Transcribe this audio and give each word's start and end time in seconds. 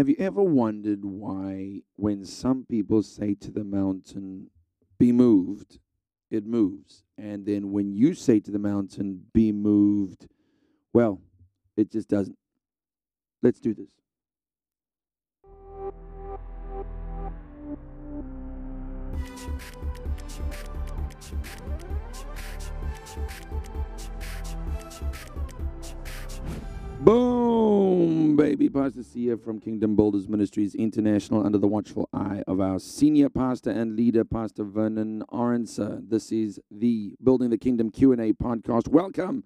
Have 0.00 0.08
you 0.08 0.16
ever 0.18 0.42
wondered 0.42 1.04
why, 1.04 1.82
when 1.96 2.24
some 2.24 2.64
people 2.64 3.02
say 3.02 3.34
to 3.34 3.50
the 3.50 3.64
mountain, 3.64 4.48
be 4.98 5.12
moved, 5.12 5.78
it 6.30 6.46
moves? 6.46 7.04
And 7.18 7.44
then 7.44 7.70
when 7.70 7.92
you 7.92 8.14
say 8.14 8.40
to 8.40 8.50
the 8.50 8.58
mountain, 8.58 9.26
be 9.34 9.52
moved, 9.52 10.26
well, 10.94 11.20
it 11.76 11.92
just 11.92 12.08
doesn't. 12.08 12.38
Let's 13.42 13.60
do 13.60 13.74
this. 13.74 13.90
Boom, 27.00 27.29
baby. 28.40 28.70
Pastor 28.70 29.02
Sia 29.02 29.36
from 29.36 29.60
Kingdom 29.60 29.94
Builders 29.94 30.26
Ministries 30.26 30.74
International 30.74 31.44
under 31.44 31.58
the 31.58 31.68
watchful 31.68 32.08
eye 32.10 32.42
of 32.46 32.58
our 32.58 32.78
senior 32.78 33.28
pastor 33.28 33.68
and 33.68 33.96
leader, 33.96 34.24
Pastor 34.24 34.64
Vernon 34.64 35.22
Aronsa. 35.30 36.00
This 36.08 36.32
is 36.32 36.58
the 36.70 37.14
Building 37.22 37.50
the 37.50 37.58
Kingdom 37.58 37.90
Q&A 37.90 38.32
podcast. 38.32 38.88
Welcome 38.88 39.44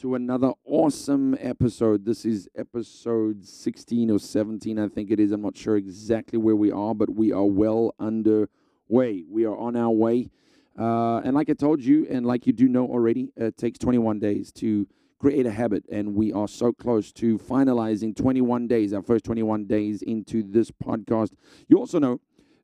to 0.00 0.14
another 0.14 0.52
awesome 0.66 1.38
episode. 1.40 2.04
This 2.04 2.26
is 2.26 2.50
episode 2.54 3.46
16 3.46 4.10
or 4.10 4.18
17, 4.18 4.78
I 4.78 4.88
think 4.88 5.10
it 5.10 5.18
is. 5.18 5.32
I'm 5.32 5.40
not 5.40 5.56
sure 5.56 5.78
exactly 5.78 6.38
where 6.38 6.56
we 6.56 6.70
are, 6.70 6.94
but 6.94 7.08
we 7.08 7.32
are 7.32 7.46
well 7.46 7.94
underway. 7.98 9.24
We 9.26 9.46
are 9.46 9.56
on 9.56 9.74
our 9.74 9.90
way. 9.90 10.28
Uh, 10.78 11.20
and 11.20 11.34
like 11.34 11.48
I 11.48 11.54
told 11.54 11.82
you, 11.82 12.06
and 12.10 12.26
like 12.26 12.46
you 12.46 12.52
do 12.52 12.68
know 12.68 12.86
already, 12.88 13.32
it 13.36 13.56
takes 13.56 13.78
21 13.78 14.18
days 14.18 14.52
to 14.52 14.86
create 15.18 15.46
a 15.46 15.50
habit. 15.50 15.84
And 15.90 16.14
we 16.14 16.32
are 16.32 16.48
so 16.48 16.72
close 16.72 17.12
to 17.12 17.38
finalizing 17.38 18.16
21 18.16 18.68
days, 18.68 18.92
our 18.92 19.02
first 19.02 19.24
21 19.24 19.66
days 19.66 20.02
into 20.02 20.42
this 20.42 20.70
podcast. 20.70 21.32
You 21.68 21.78
also 21.78 21.98
know 21.98 22.20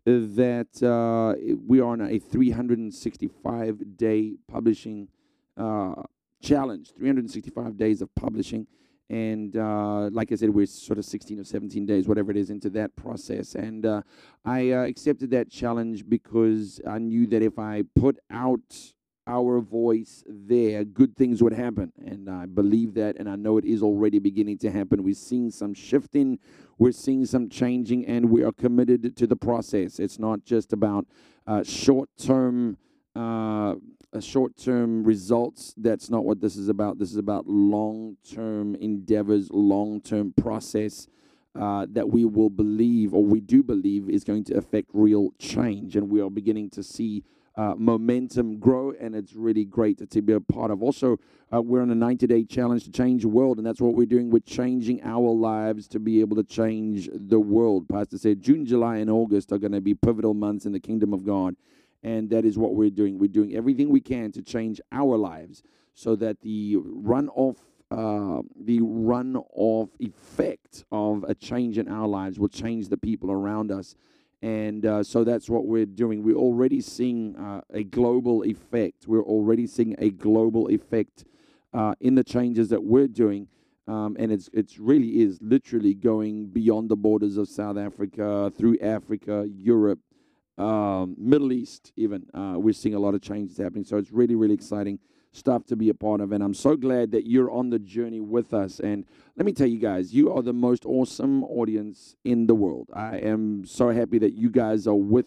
that 0.07 0.83
uh, 0.83 1.35
we 1.67 1.81
are 1.81 1.89
on 1.89 2.01
a 2.03 2.19
365 2.19 3.97
day 3.97 4.37
publishing 4.49 5.09
uh, 5.57 6.03
challenge, 6.43 6.93
365 6.97 7.77
days 7.77 8.03
of 8.03 8.15
publishing. 8.15 8.67
And 9.11 9.57
uh, 9.57 10.09
like 10.13 10.33
I 10.33 10.35
said, 10.35 10.51
we're 10.51 10.67
sort 10.67 10.99
of 10.99 11.05
16 11.05 11.39
or 11.39 11.45
17 11.45 11.85
days, 11.85 12.09
whatever 12.09 12.31
it 12.31 12.37
is, 12.37 12.51
into 12.51 12.71
that 12.71 12.97
process. 12.97 13.55
And 13.55 13.85
uh, 13.85 14.03
I 14.45 14.71
uh, 14.71 14.85
accepted 14.85 15.31
that 15.31 15.51
challenge 15.51 16.09
because 16.09 16.81
I 16.89 16.99
knew 16.99 17.27
that 17.29 17.43
if 17.43 17.59
I 17.59 17.83
put 17.95 18.19
out 18.31 18.95
our 19.27 19.61
voice 19.61 20.23
there, 20.27 20.85
good 20.85 21.17
things 21.17 21.43
would 21.43 21.53
happen. 21.53 21.93
And 22.05 22.29
I 22.29 22.47
believe 22.47 22.95
that, 22.95 23.17
and 23.19 23.29
I 23.29 23.37
know 23.37 23.57
it 23.59 23.65
is 23.65 23.83
already 23.83 24.19
beginning 24.19 24.59
to 24.59 24.71
happen. 24.71 25.03
We're 25.03 25.15
seeing 25.15 25.51
some 25.51 25.75
shifting, 25.75 26.39
we're 26.79 26.93
seeing 26.93 27.25
some 27.25 27.49
changing, 27.49 28.07
and 28.07 28.31
we 28.31 28.43
are 28.43 28.53
committed 28.53 29.17
to 29.17 29.27
the 29.27 29.37
process. 29.37 29.99
It's 29.99 30.19
not 30.19 30.45
just 30.45 30.73
about 30.73 31.07
uh, 31.47 31.63
short 31.63 32.11
term. 32.19 32.77
Uh, 33.17 33.77
short 34.21 34.57
term 34.57 35.05
results. 35.05 35.75
That's 35.77 36.11
not 36.11 36.25
what 36.25 36.41
this 36.41 36.57
is 36.57 36.69
about. 36.69 36.99
This 36.99 37.11
is 37.11 37.17
about 37.17 37.47
long 37.47 38.17
term 38.29 38.75
endeavors, 38.77 39.51
long 39.51 40.01
term 40.01 40.33
process 40.33 41.07
uh, 41.59 41.87
that 41.91 42.09
we 42.09 42.25
will 42.25 42.51
believe, 42.51 43.15
or 43.15 43.25
we 43.25 43.41
do 43.41 43.63
believe, 43.63 44.09
is 44.09 44.25
going 44.25 44.45
to 44.45 44.57
affect 44.57 44.91
real 44.93 45.31
change. 45.39 45.97
And 45.97 46.11
we 46.11 46.21
are 46.21 46.31
beginning 46.31 46.71
to 46.71 46.83
see 46.83 47.25
uh, 47.57 47.75
momentum 47.77 48.59
grow, 48.59 48.93
and 49.01 49.15
it's 49.15 49.35
really 49.35 49.65
great 49.65 50.11
to, 50.11 50.23
be 50.23 50.33
a 50.33 50.41
part 50.41 50.71
of. 50.71 50.83
Also, 50.83 51.19
uh, 51.53 51.63
we're 51.63 51.83
on 51.83 51.91
a 51.91 51.95
90 51.95 52.27
day 52.27 52.45
challenge 52.45 52.85
to 52.85 52.91
change 52.91 53.23
the 53.23 53.29
world, 53.29 53.59
and 53.59 53.67
that's 53.67 53.81
what 53.81 53.95
we're 53.95 54.07
doing. 54.07 54.31
We're 54.31 54.41
changing 54.41 55.03
our 55.05 55.31
lives 55.31 55.87
to 55.89 56.01
be 56.01 56.21
able 56.21 56.37
to 56.37 56.43
change 56.43 57.09
the 57.13 57.39
world. 57.39 57.89
Pastor 57.89 58.19
said 58.19 58.43
June, 58.43 58.67
July, 58.67 58.97
and 58.97 59.09
August 59.09 59.53
are 59.53 59.59
going 59.59 59.73
to 59.73 59.81
be 59.81 59.95
pivotal 59.95 60.35
months 60.35 60.67
in 60.67 60.73
the 60.73 60.81
kingdom 60.81 61.13
of 61.13 61.25
God, 61.25 61.55
and 62.03 62.29
that 62.31 62.45
is 62.45 62.59
what 62.59 62.75
we're 62.75 62.91
doing. 62.91 63.19
We're 63.19 63.29
doing 63.29 63.55
everything 63.55 63.89
we 63.89 64.01
can 64.01 64.33
to 64.33 64.43
change 64.43 64.81
our 64.91 65.17
lives 65.17 65.63
so 65.95 66.17
that 66.17 66.41
the 66.41 66.77
runoff. 66.77 67.59
Uh, 67.91 68.43
the 68.57 68.81
run-off 68.81 69.91
effect 70.01 70.85
of 70.91 71.23
a 71.29 71.35
change 71.35 71.79
in 71.79 71.87
our 71.87 72.09
lives 72.09 72.41
will 72.41 72.49
change 72.49 72.89
the 72.89 72.97
people 72.97 73.31
around 73.31 73.71
us 73.71 73.95
and 74.45 74.85
uh, 74.85 75.03
so 75.03 75.25
that's 75.25 75.49
what 75.49 75.65
we're 75.65 75.87
doing. 75.87 76.23
We're 76.23 76.37
already 76.37 76.83
seeing 76.83 77.35
uh, 77.35 77.63
a 77.73 77.83
global 77.83 78.45
effect. 78.45 79.09
We're 79.09 79.23
already 79.23 79.67
seeing 79.67 79.95
a 79.99 80.11
global 80.11 80.69
effect 80.69 81.25
uh, 81.73 81.95
in 82.03 82.15
the 82.15 82.23
changes 82.23 82.69
that 82.69 82.85
we're 82.85 83.09
doing. 83.09 83.49
Um, 83.89 84.17
and 84.19 84.31
it's 84.31 84.51
it's 84.53 84.79
really 84.79 85.23
is 85.23 85.39
literally 85.41 85.95
going 85.95 86.49
beyond 86.49 86.91
the 86.91 86.97
borders 86.97 87.39
of 87.39 87.49
South 87.49 87.79
Africa, 87.79 88.53
through 88.55 88.77
Africa, 88.83 89.49
Europe, 89.49 90.01
um, 90.59 91.15
Middle 91.17 91.51
East, 91.51 91.93
even. 91.97 92.27
Uh, 92.35 92.57
we're 92.59 92.75
seeing 92.75 92.95
a 92.95 93.01
lot 93.01 93.15
of 93.15 93.23
changes 93.23 93.57
happening. 93.57 93.85
So 93.85 93.97
it's 93.97 94.13
really, 94.13 94.35
really 94.35 94.55
exciting 94.55 94.99
stuff 95.35 95.67
to 95.67 95.77
be 95.77 95.89
a 95.89 95.95
part 95.95 96.21
of. 96.21 96.33
And 96.33 96.43
I'm 96.43 96.55
so 96.55 96.77
glad 96.77 97.11
that 97.11 97.27
you're 97.27 97.51
on 97.51 97.71
the 97.71 97.79
journey 97.79 98.21
with 98.21 98.55
us. 98.55 98.81
And 98.81 99.05
let 99.37 99.45
me 99.45 99.53
tell 99.53 99.67
you 99.67 99.79
guys, 99.79 100.15
you 100.15 100.33
are 100.33 100.43
the 100.43 100.53
most 100.53 100.87
awesome 100.87 101.43
audience 101.45 102.17
in 102.25 102.47
the 102.47 102.55
world. 102.55 102.89
I 102.95 103.17
am 103.19 103.67
so 103.67 103.91
happy 103.91 104.19
that 104.19 104.35
you 104.35 104.49
guys 104.49 104.87
are 104.87 104.95
with 104.95 105.27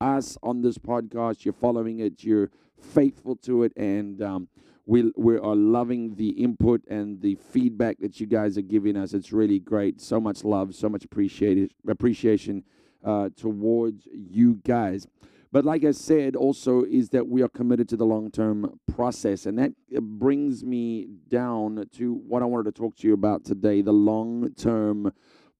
us 0.00 0.38
on 0.42 0.62
this 0.62 0.78
podcast. 0.78 1.44
You're 1.44 1.54
following 1.54 1.98
it, 1.98 2.22
you're 2.22 2.50
faithful 2.80 3.34
to 3.36 3.64
it, 3.64 3.72
and 3.76 4.22
um, 4.22 4.48
we, 4.86 5.12
we 5.16 5.36
are 5.36 5.56
loving 5.56 6.14
the 6.14 6.30
input 6.30 6.82
and 6.86 7.20
the 7.20 7.34
feedback 7.34 7.98
that 7.98 8.20
you 8.20 8.26
guys 8.26 8.56
are 8.56 8.62
giving 8.62 8.96
us. 8.96 9.12
It's 9.12 9.32
really 9.32 9.58
great. 9.58 10.00
So 10.00 10.20
much 10.20 10.44
love, 10.44 10.74
so 10.74 10.88
much 10.88 11.04
appreciated, 11.04 11.74
appreciation 11.86 12.62
uh, 13.04 13.30
towards 13.36 14.06
you 14.12 14.60
guys. 14.64 15.06
But 15.50 15.64
like 15.64 15.84
I 15.84 15.92
said, 15.92 16.36
also 16.36 16.84
is 16.84 17.08
that 17.10 17.26
we 17.26 17.42
are 17.42 17.48
committed 17.48 17.88
to 17.90 17.96
the 17.96 18.04
long 18.04 18.30
term 18.30 18.78
process. 18.92 19.46
And 19.46 19.58
that 19.58 19.72
uh, 19.96 20.00
brings 20.00 20.64
me 20.64 21.08
down 21.28 21.86
to 21.92 22.14
what 22.14 22.42
I 22.42 22.44
wanted 22.46 22.74
to 22.74 22.80
talk 22.80 22.96
to 22.96 23.06
you 23.06 23.14
about 23.14 23.44
today 23.44 23.80
the 23.80 23.92
long 23.92 24.52
term 24.54 25.12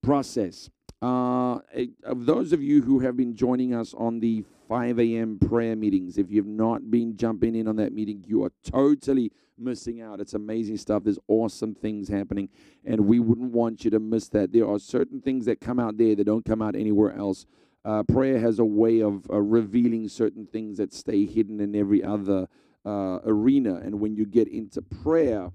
process. 0.03 0.69
Uh, 1.01 1.59
of 2.03 2.25
those 2.25 2.51
of 2.51 2.61
you 2.61 2.81
who 2.81 2.99
have 2.99 3.15
been 3.15 3.33
joining 3.33 3.73
us 3.73 3.93
on 3.93 4.19
the 4.19 4.43
5 4.67 4.99
a.m. 4.99 5.39
prayer 5.39 5.75
meetings, 5.75 6.17
if 6.17 6.29
you've 6.29 6.45
not 6.45 6.91
been 6.91 7.15
jumping 7.15 7.55
in 7.55 7.67
on 7.67 7.77
that 7.77 7.93
meeting, 7.93 8.23
you 8.27 8.43
are 8.43 8.51
totally 8.63 9.31
missing 9.57 10.01
out. 10.01 10.19
It's 10.19 10.33
amazing 10.33 10.77
stuff. 10.77 11.03
There's 11.03 11.19
awesome 11.27 11.73
things 11.73 12.09
happening, 12.09 12.49
and 12.85 13.01
we 13.07 13.19
wouldn't 13.19 13.51
want 13.51 13.85
you 13.85 13.91
to 13.91 13.99
miss 13.99 14.27
that. 14.29 14.51
There 14.51 14.67
are 14.69 14.77
certain 14.77 15.21
things 15.21 15.45
that 15.45 15.61
come 15.61 15.79
out 15.79 15.97
there 15.97 16.15
that 16.15 16.25
don't 16.25 16.45
come 16.45 16.61
out 16.61 16.75
anywhere 16.75 17.15
else. 17.15 17.45
Uh, 17.85 18.03
prayer 18.03 18.39
has 18.39 18.59
a 18.59 18.65
way 18.65 19.01
of 19.01 19.29
uh, 19.29 19.39
revealing 19.39 20.07
certain 20.07 20.45
things 20.45 20.77
that 20.77 20.93
stay 20.93 21.25
hidden 21.25 21.59
in 21.61 21.75
every 21.75 22.03
other 22.03 22.47
uh, 22.85 23.19
arena. 23.25 23.75
And 23.75 23.99
when 23.99 24.15
you 24.15 24.25
get 24.25 24.47
into 24.47 24.81
prayer, 24.81 25.49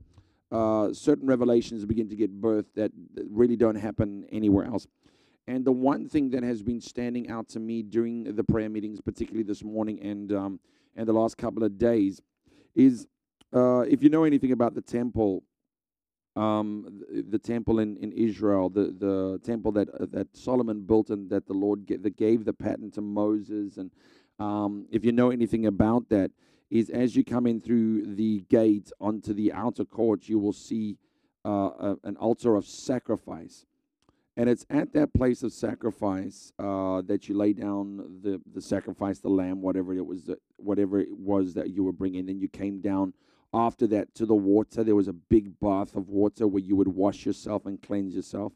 uh, 0.51 0.93
certain 0.93 1.27
revelations 1.27 1.85
begin 1.85 2.09
to 2.09 2.17
get 2.17 2.41
birthed 2.41 2.75
that 2.77 2.93
really 3.31 3.57
don't 3.57 3.75
happen 3.75 4.25
anywhere 4.31 4.65
else. 4.65 4.87
And 5.47 5.65
the 5.65 5.73
one 5.73 6.09
thing 6.09 6.31
that 6.31 6.43
has 6.43 6.63
been 6.63 6.81
standing 6.81 7.29
out 7.31 7.49
to 7.51 7.61
me 7.61 7.83
during 7.83 8.35
the 8.35 8.45
prayer 8.45 8.71
meetings, 8.71 9.01
particularly 9.01 9.43
this 9.43 9.63
morning 9.63 10.01
and 10.01 10.33
um, 10.33 10.61
and 10.97 11.07
the 11.07 11.13
last 11.13 11.37
couple 11.37 11.65
of 11.65 11.77
days, 11.77 12.23
is 12.75 13.07
uh, 13.55 13.81
if 13.81 14.03
you 14.03 14.09
know 14.09 14.25
anything 14.25 14.53
about 14.53 14.75
the 14.75 14.81
temple, 14.81 15.43
um, 16.37 17.03
the, 17.09 17.23
the, 17.23 17.39
temple 17.39 17.79
in, 17.79 17.97
in 17.99 18.13
Israel, 18.13 18.69
the, 18.69 18.95
the 18.99 19.41
temple 19.45 19.71
that 19.73 19.89
uh, 19.91 20.07
that 20.11 20.37
Solomon 20.37 20.81
built 20.81 21.11
and 21.11 21.31
that 21.31 21.47
the 21.47 21.53
Lord 21.53 21.87
gave, 21.87 22.03
that 22.03 22.17
gave 22.17 22.45
the 22.45 22.53
pattern 22.53 22.91
to 22.93 23.01
Moses. 23.01 23.77
And 23.77 23.91
um, 24.41 24.87
if 24.91 25.05
you 25.05 25.13
know 25.13 25.31
anything 25.31 25.67
about 25.67 26.09
that, 26.09 26.33
is 26.71 26.91
as 26.91 27.15
you 27.15 27.25
come 27.25 27.47
in 27.47 27.61
through 27.61 28.17
the 28.17 28.41
gate 28.51 28.91
onto 29.01 29.33
the 29.33 29.53
outer 29.53 29.85
court, 29.85 30.29
you 30.29 30.39
will 30.39 30.53
see 30.53 30.97
uh, 31.47 31.71
a, 31.79 31.97
an 32.05 32.17
altar 32.17 32.57
of 32.57 32.67
sacrifice. 32.67 33.65
And 34.37 34.51
it's 34.51 34.67
at 34.69 34.93
that 34.95 35.15
place 35.15 35.45
of 35.45 35.53
sacrifice 35.53 36.53
uh, 36.59 37.03
that 37.03 37.29
you 37.29 37.37
lay 37.37 37.53
down 37.53 38.19
the, 38.23 38.41
the 38.53 38.61
sacrifice, 38.61 39.21
the 39.21 39.29
lamb, 39.29 39.63
whatever 39.63 39.95
it 39.95 40.05
was, 40.05 40.25
that, 40.25 40.41
whatever 40.57 40.99
it 40.99 41.17
was 41.17 41.55
that 41.55 41.71
you 41.71 41.85
were 41.85 41.93
bringing. 41.93 42.27
Then 42.27 42.41
you 42.41 42.49
came 42.49 42.81
down 42.81 43.13
after 43.55 43.87
that 43.87 44.15
to 44.17 44.27
the 44.27 44.35
water. 44.35 44.83
There 44.83 44.97
was 44.97 45.09
a 45.09 45.13
big 45.13 45.59
bath 45.61 45.95
of 45.95 46.09
water 46.09 46.47
where 46.47 46.63
you 46.63 46.77
would 46.77 46.89
wash 46.89 47.25
yourself 47.25 47.65
and 47.65 47.81
cleanse 47.81 48.15
yourself 48.15 48.53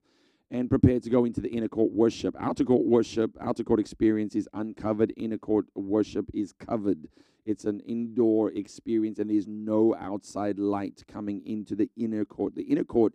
and 0.51 0.69
prepare 0.69 0.99
to 0.99 1.11
go 1.11 1.25
into 1.25 1.41
the 1.41 1.51
inner 1.51 1.69
court 1.69 1.93
worship. 1.93 2.35
Outer 2.39 2.65
court 2.65 2.85
worship, 2.85 3.37
outer 3.41 3.63
court 3.63 3.81
experience 3.81 4.35
is 4.35 4.49
uncovered, 4.55 5.13
inner 5.17 5.39
court 5.39 5.67
worship 5.75 6.29
is 6.35 6.53
covered. 6.53 7.09
It's 7.47 7.65
an 7.65 7.81
indoor 7.81 8.51
experience, 8.53 9.19
and 9.19 9.31
there's 9.31 9.47
no 9.47 9.95
outside 9.95 10.59
light 10.59 11.03
coming 11.07 11.43
into 11.47 11.75
the 11.75 11.89
inner 11.97 12.25
court. 12.25 12.55
The 12.55 12.63
inner 12.63 12.85
court 12.85 13.15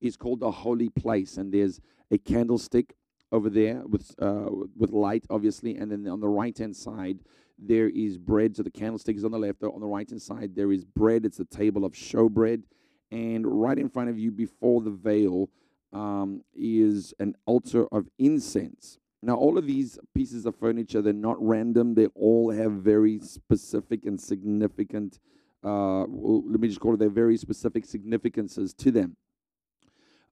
is 0.00 0.16
called 0.16 0.40
the 0.40 0.50
holy 0.50 0.88
place, 0.88 1.36
and 1.36 1.52
there's 1.52 1.80
a 2.10 2.18
candlestick 2.18 2.94
over 3.36 3.50
there 3.50 3.82
with 3.92 4.06
uh, 4.18 4.48
with 4.80 4.90
light, 4.90 5.24
obviously, 5.28 5.72
and 5.76 5.86
then 5.90 6.06
on 6.08 6.20
the 6.20 6.28
right 6.28 6.56
hand 6.56 6.76
side 6.76 7.18
there 7.58 7.88
is 7.88 8.18
bread. 8.18 8.56
So 8.56 8.62
the 8.62 8.70
candlestick 8.70 9.16
is 9.16 9.24
on 9.24 9.30
the 9.30 9.38
left. 9.38 9.62
On 9.62 9.80
the 9.80 9.86
right 9.86 10.08
hand 10.08 10.22
side, 10.22 10.54
there 10.54 10.72
is 10.72 10.84
bread. 10.84 11.24
It's 11.24 11.40
a 11.40 11.44
table 11.44 11.84
of 11.84 11.92
showbread. 11.92 12.62
And 13.10 13.46
right 13.46 13.78
in 13.78 13.88
front 13.88 14.10
of 14.10 14.18
you, 14.18 14.30
before 14.30 14.80
the 14.80 14.90
veil, 14.90 15.50
um, 15.92 16.42
is 16.54 17.14
an 17.20 17.36
altar 17.46 17.86
of 17.92 18.08
incense. 18.18 18.98
Now, 19.22 19.36
all 19.36 19.56
of 19.56 19.66
these 19.66 19.98
pieces 20.14 20.44
of 20.46 20.56
furniture, 20.56 21.00
they're 21.00 21.12
not 21.12 21.36
random. 21.40 21.94
They 21.94 22.06
all 22.08 22.50
have 22.50 22.72
very 22.72 23.20
specific 23.20 24.04
and 24.04 24.20
significant, 24.20 25.20
uh, 25.62 26.04
well, 26.08 26.42
let 26.46 26.60
me 26.60 26.68
just 26.68 26.80
call 26.80 26.94
it, 26.94 26.98
they're 26.98 27.08
very 27.08 27.36
specific 27.36 27.86
significances 27.86 28.74
to 28.74 28.90
them. 28.90 29.16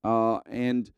Uh, 0.05 0.41
and 0.51 0.91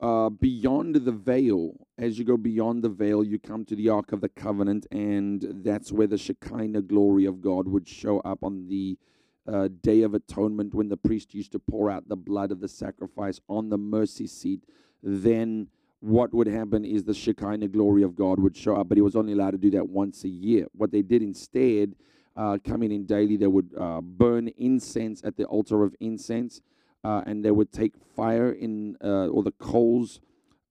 uh, 0.00 0.30
beyond 0.30 0.94
the 0.96 1.12
veil, 1.12 1.74
as 1.98 2.18
you 2.18 2.24
go 2.24 2.36
beyond 2.36 2.82
the 2.82 2.88
veil, 2.88 3.22
you 3.22 3.38
come 3.38 3.64
to 3.66 3.76
the 3.76 3.88
Ark 3.88 4.12
of 4.12 4.20
the 4.20 4.28
Covenant, 4.28 4.86
and 4.90 5.46
that's 5.64 5.92
where 5.92 6.06
the 6.06 6.18
Shekinah 6.18 6.82
glory 6.82 7.24
of 7.24 7.40
God 7.40 7.68
would 7.68 7.88
show 7.88 8.20
up 8.20 8.42
on 8.42 8.68
the 8.68 8.98
uh, 9.46 9.68
Day 9.82 10.02
of 10.02 10.14
Atonement 10.14 10.74
when 10.74 10.88
the 10.88 10.96
priest 10.96 11.34
used 11.34 11.52
to 11.52 11.58
pour 11.58 11.90
out 11.90 12.08
the 12.08 12.16
blood 12.16 12.52
of 12.52 12.60
the 12.60 12.68
sacrifice 12.68 13.40
on 13.48 13.68
the 13.68 13.78
mercy 13.78 14.26
seat. 14.26 14.64
Then 15.02 15.68
what 16.00 16.34
would 16.34 16.48
happen 16.48 16.84
is 16.84 17.04
the 17.04 17.14
Shekinah 17.14 17.68
glory 17.68 18.02
of 18.02 18.16
God 18.16 18.40
would 18.40 18.56
show 18.56 18.76
up, 18.76 18.88
but 18.88 18.98
he 18.98 19.02
was 19.02 19.16
only 19.16 19.32
allowed 19.32 19.52
to 19.52 19.58
do 19.58 19.70
that 19.70 19.88
once 19.88 20.24
a 20.24 20.28
year. 20.28 20.66
What 20.72 20.90
they 20.90 21.02
did 21.02 21.22
instead, 21.22 21.94
uh, 22.36 22.58
coming 22.64 22.90
in 22.90 23.06
daily, 23.06 23.36
they 23.36 23.46
would 23.46 23.70
uh, 23.78 24.00
burn 24.00 24.48
incense 24.56 25.22
at 25.24 25.36
the 25.36 25.44
altar 25.44 25.84
of 25.84 25.94
incense, 26.00 26.60
uh, 27.04 27.22
and 27.26 27.44
they 27.44 27.50
would 27.50 27.72
take 27.72 27.92
fire 28.16 28.50
in 28.50 28.96
uh, 29.02 29.26
or 29.28 29.42
the 29.42 29.52
coals 29.52 30.20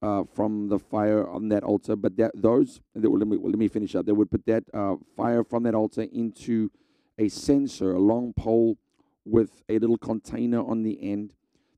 uh, 0.02 0.24
from 0.34 0.68
the 0.68 0.78
fire 0.78 1.28
on 1.28 1.48
that 1.48 1.62
altar. 1.62 1.96
But 1.96 2.16
that 2.16 2.32
those, 2.34 2.80
let 2.94 3.26
me 3.26 3.38
let 3.40 3.58
me 3.58 3.68
finish 3.68 3.94
up. 3.94 4.06
They 4.06 4.12
would 4.12 4.30
put 4.30 4.46
that 4.46 4.64
uh, 4.72 4.96
fire 5.16 5.44
from 5.44 5.62
that 5.64 5.74
altar 5.74 6.06
into 6.12 6.70
a 7.18 7.28
censer, 7.28 7.94
a 7.94 8.00
long 8.00 8.32
pole 8.32 8.78
with 9.24 9.62
a 9.68 9.78
little 9.78 9.98
container 9.98 10.60
on 10.64 10.82
the 10.82 10.98
end 11.02 11.34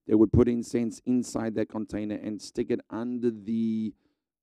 they 0.06 0.14
would 0.14 0.32
put 0.32 0.48
incense 0.48 1.00
inside 1.06 1.54
that 1.54 1.68
container 1.68 2.16
and 2.16 2.40
stick 2.40 2.70
it 2.70 2.80
under 2.90 3.30
the 3.30 3.94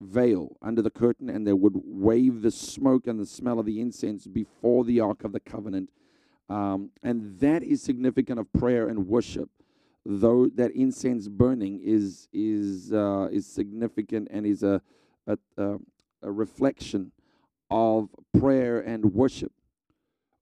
veil, 0.01 0.57
under 0.61 0.81
the 0.81 0.89
curtain, 0.89 1.29
and 1.29 1.45
they 1.45 1.53
would 1.53 1.75
wave 1.75 2.41
the 2.41 2.49
smoke 2.51 3.05
and 3.05 3.19
the 3.19 3.25
smell 3.25 3.59
of 3.59 3.65
the 3.65 3.79
incense 3.79 4.25
before 4.25 4.83
the 4.83 4.99
Ark 4.99 5.23
of 5.23 5.33
the 5.33 5.39
Covenant. 5.39 5.89
Um, 6.49 6.89
and 7.03 7.39
that 7.39 7.63
is 7.63 7.83
significant 7.83 8.39
of 8.39 8.51
prayer 8.51 8.87
and 8.87 9.07
worship. 9.07 9.49
Though 10.05 10.47
that 10.55 10.71
incense 10.71 11.27
burning 11.27 11.79
is 11.83 12.27
is 12.33 12.91
uh, 12.91 13.29
is 13.31 13.45
significant 13.45 14.29
and 14.31 14.45
is 14.45 14.63
a, 14.63 14.81
a, 15.27 15.37
a 15.57 16.31
reflection 16.31 17.11
of 17.69 18.09
prayer 18.39 18.79
and 18.79 19.13
worship. 19.13 19.51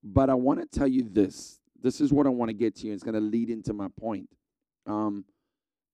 But 0.02 0.30
I 0.30 0.36
want 0.36 0.60
to 0.62 0.80
tell 0.80 0.88
you 0.88 1.04
this. 1.04 1.60
This 1.82 2.02
is 2.02 2.12
what 2.12 2.26
I 2.26 2.30
want 2.30 2.50
to 2.50 2.54
get 2.54 2.76
to. 2.78 2.90
It's 2.90 3.04
going 3.04 3.16
to 3.16 3.22
lead 3.22 3.50
into 3.50 3.74
my 3.74 3.88
point 4.00 4.30
um, 4.90 5.26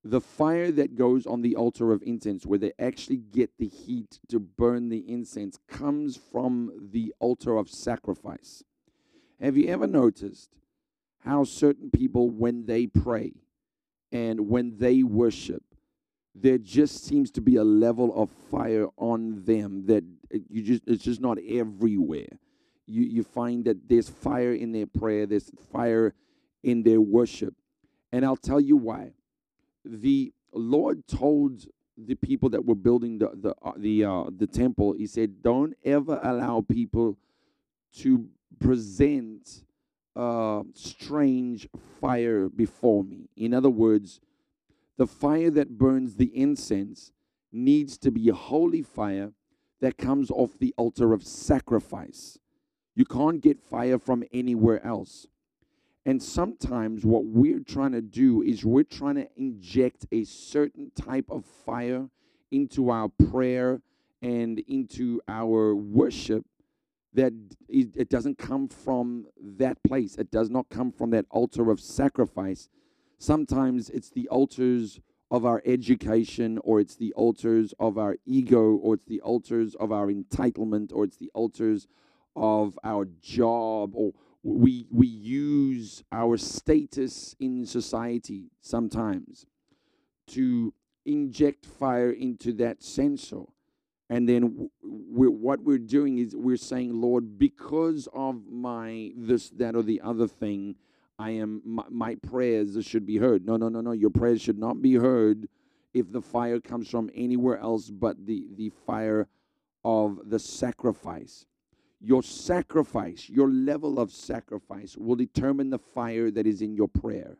the 0.03 0.21
fire 0.21 0.71
that 0.71 0.95
goes 0.95 1.25
on 1.25 1.41
the 1.41 1.55
altar 1.55 1.91
of 1.91 2.03
incense, 2.03 2.45
where 2.45 2.59
they 2.59 2.73
actually 2.77 3.17
get 3.17 3.49
the 3.57 3.67
heat 3.67 4.19
to 4.29 4.39
burn 4.39 4.89
the 4.89 5.03
incense, 5.09 5.57
comes 5.67 6.15
from 6.15 6.71
the 6.91 7.13
altar 7.19 7.57
of 7.57 7.69
sacrifice. 7.69 8.63
Have 9.41 9.57
you 9.57 9.67
ever 9.67 9.87
noticed 9.87 10.51
how 11.21 11.43
certain 11.43 11.89
people, 11.89 12.29
when 12.29 12.67
they 12.67 12.85
pray 12.85 13.33
and 14.15 14.47
when 14.47 14.77
they 14.77 15.03
worship, 15.03 15.61
there 16.33 16.57
just 16.57 17.03
seems 17.03 17.29
to 17.31 17.41
be 17.41 17.57
a 17.57 17.63
level 17.65 18.15
of 18.15 18.29
fire 18.49 18.87
on 18.95 19.43
them 19.43 19.85
that 19.87 20.05
you 20.49 20.61
just 20.63 20.83
it's 20.87 21.03
just 21.03 21.19
not 21.19 21.37
everywhere. 21.45 22.29
You 22.87 23.03
you 23.03 23.23
find 23.23 23.65
that 23.65 23.89
there's 23.89 24.07
fire 24.07 24.53
in 24.53 24.71
their 24.71 24.85
prayer, 24.87 25.25
there's 25.25 25.51
fire 25.69 26.13
in 26.63 26.83
their 26.83 27.01
worship. 27.01 27.55
And 28.13 28.23
I'll 28.23 28.37
tell 28.37 28.61
you 28.61 28.77
why. 28.77 29.11
The 29.83 30.31
Lord 30.53 31.05
told 31.07 31.65
the 31.97 32.15
people 32.15 32.49
that 32.51 32.63
were 32.65 32.75
building 32.75 33.17
the 33.17 33.31
the 33.35 33.53
uh, 33.61 33.73
the 33.75 34.05
uh, 34.05 34.23
the 34.33 34.47
temple, 34.47 34.93
He 34.93 35.07
said, 35.07 35.41
"Don't 35.41 35.73
ever 35.83 36.21
allow 36.23 36.61
people 36.61 37.17
to 37.97 38.29
present 38.59 39.65
uh, 40.15 40.63
strange 40.73 41.67
fire 41.99 42.49
before 42.49 43.03
me." 43.03 43.29
In 43.35 43.53
other 43.53 43.69
words, 43.69 44.21
the 44.97 45.07
fire 45.07 45.49
that 45.51 45.77
burns 45.77 46.15
the 46.15 46.31
incense 46.35 47.11
needs 47.51 47.97
to 47.97 48.11
be 48.11 48.29
a 48.29 48.33
holy 48.33 48.81
fire 48.81 49.33
that 49.81 49.97
comes 49.97 50.31
off 50.31 50.57
the 50.57 50.73
altar 50.77 51.13
of 51.13 51.23
sacrifice. 51.23 52.39
You 52.95 53.05
can't 53.05 53.41
get 53.41 53.59
fire 53.59 53.99
from 53.99 54.23
anywhere 54.33 54.85
else. 54.85 55.27
And 56.05 56.21
sometimes 56.21 57.03
what 57.03 57.25
we're 57.25 57.59
trying 57.59 57.91
to 57.93 58.01
do 58.01 58.41
is 58.41 58.63
we're 58.63 58.83
trying 58.83 59.15
to 59.15 59.27
inject 59.35 60.05
a 60.11 60.23
certain 60.23 60.91
type 60.95 61.25
of 61.29 61.45
fire 61.45 62.09
into 62.51 62.89
our 62.89 63.09
prayer 63.09 63.81
and 64.21 64.59
into 64.59 65.19
our 65.27 65.75
worship 65.75 66.45
that 67.15 67.33
it 67.67 68.09
doesn't 68.09 68.37
come 68.37 68.67
from 68.67 69.25
that 69.39 69.81
place. 69.83 70.15
It 70.15 70.31
does 70.31 70.49
not 70.49 70.69
come 70.69 70.91
from 70.91 71.09
that 71.11 71.25
altar 71.29 71.71
of 71.71 71.79
sacrifice. 71.79 72.69
Sometimes 73.17 73.89
it's 73.89 74.09
the 74.09 74.27
altars 74.27 74.99
of 75.31 75.45
our 75.45 75.61
education, 75.65 76.59
or 76.63 76.79
it's 76.79 76.95
the 76.95 77.13
altars 77.13 77.73
of 77.79 77.97
our 77.97 78.17
ego, 78.25 78.75
or 78.75 78.93
it's 78.93 79.05
the 79.05 79.21
altars 79.21 79.75
of 79.75 79.91
our 79.91 80.07
entitlement, 80.07 80.91
or 80.93 81.03
it's 81.05 81.17
the 81.17 81.31
altars 81.33 81.87
of 82.35 82.77
our 82.83 83.05
job, 83.21 83.95
or 83.95 84.11
we 84.43 84.85
we 84.91 85.07
use 85.07 86.03
our 86.11 86.37
status 86.37 87.35
in 87.39 87.65
society 87.65 88.51
sometimes 88.61 89.47
to 90.27 90.73
inject 91.05 91.65
fire 91.65 92.11
into 92.11 92.53
that 92.53 92.83
censer 92.83 93.45
and 94.09 94.29
then 94.29 94.69
we're, 94.83 95.29
what 95.29 95.61
we're 95.61 95.77
doing 95.77 96.17
is 96.17 96.35
we're 96.35 96.57
saying 96.57 96.99
lord 96.99 97.37
because 97.37 98.07
of 98.13 98.45
my 98.47 99.11
this 99.15 99.49
that 99.49 99.75
or 99.75 99.83
the 99.83 100.01
other 100.01 100.27
thing 100.27 100.75
i 101.19 101.29
am 101.29 101.61
my, 101.65 101.83
my 101.89 102.15
prayers 102.15 102.77
should 102.85 103.05
be 103.05 103.17
heard 103.17 103.45
no 103.45 103.57
no 103.57 103.69
no 103.69 103.81
no 103.81 103.91
your 103.91 104.09
prayers 104.09 104.41
should 104.41 104.59
not 104.59 104.81
be 104.81 104.95
heard 104.95 105.47
if 105.93 106.11
the 106.11 106.21
fire 106.21 106.59
comes 106.59 106.89
from 106.89 107.09
anywhere 107.15 107.57
else 107.57 107.89
but 107.89 108.25
the 108.25 108.47
the 108.55 108.69
fire 108.85 109.27
of 109.83 110.19
the 110.25 110.39
sacrifice 110.39 111.45
your 112.05 112.21
sacrifice, 112.21 113.29
your 113.29 113.49
level 113.49 113.99
of 113.99 114.11
sacrifice 114.11 114.95
will 114.95 115.15
determine 115.15 115.71
the 115.71 115.79
fire 115.79 116.29
that 116.29 116.45
is 116.45 116.61
in 116.61 116.75
your 116.75 116.87
prayer. 116.87 117.37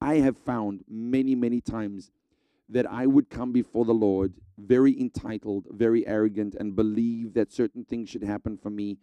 I 0.00 0.16
have 0.16 0.38
found 0.38 0.84
many, 0.88 1.34
many 1.34 1.60
times 1.60 2.10
that 2.70 2.90
I 2.90 3.06
would 3.06 3.28
come 3.28 3.52
before 3.52 3.84
the 3.84 3.92
Lord 3.92 4.32
very 4.56 4.98
entitled, 5.00 5.66
very 5.70 6.06
arrogant, 6.06 6.54
and 6.54 6.76
believe 6.76 7.34
that 7.34 7.52
certain 7.52 7.84
things 7.84 8.08
should 8.08 8.22
happen 8.22 8.56
for 8.56 8.70
me 8.70 8.98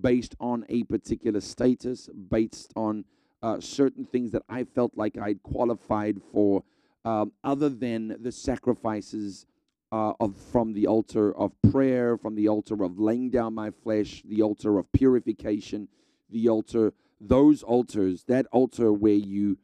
based 0.00 0.34
on 0.40 0.64
a 0.68 0.84
particular 0.84 1.40
status, 1.40 2.08
based 2.30 2.72
on 2.76 3.04
uh, 3.42 3.60
certain 3.60 4.04
things 4.04 4.30
that 4.32 4.42
I 4.48 4.64
felt 4.64 4.92
like 4.96 5.18
I'd 5.18 5.42
qualified 5.42 6.20
for, 6.32 6.62
um, 7.04 7.32
other 7.42 7.68
than 7.68 8.16
the 8.20 8.32
sacrifices 8.32 9.46
uh, 9.92 10.12
of 10.20 10.36
from 10.36 10.72
the 10.72 10.86
altar 10.86 11.34
of 11.36 11.52
prayer, 11.72 12.16
from 12.16 12.36
the 12.36 12.48
altar 12.48 12.82
of 12.84 12.98
laying 12.98 13.30
down 13.30 13.54
my 13.54 13.70
flesh, 13.70 14.22
the 14.24 14.42
altar 14.42 14.78
of 14.78 14.90
purification, 14.92 15.88
the 16.30 16.48
altar, 16.48 16.92
those 17.20 17.62
altars, 17.62 18.24
that 18.28 18.46
altar 18.52 18.92
where 18.92 19.12
you 19.12 19.58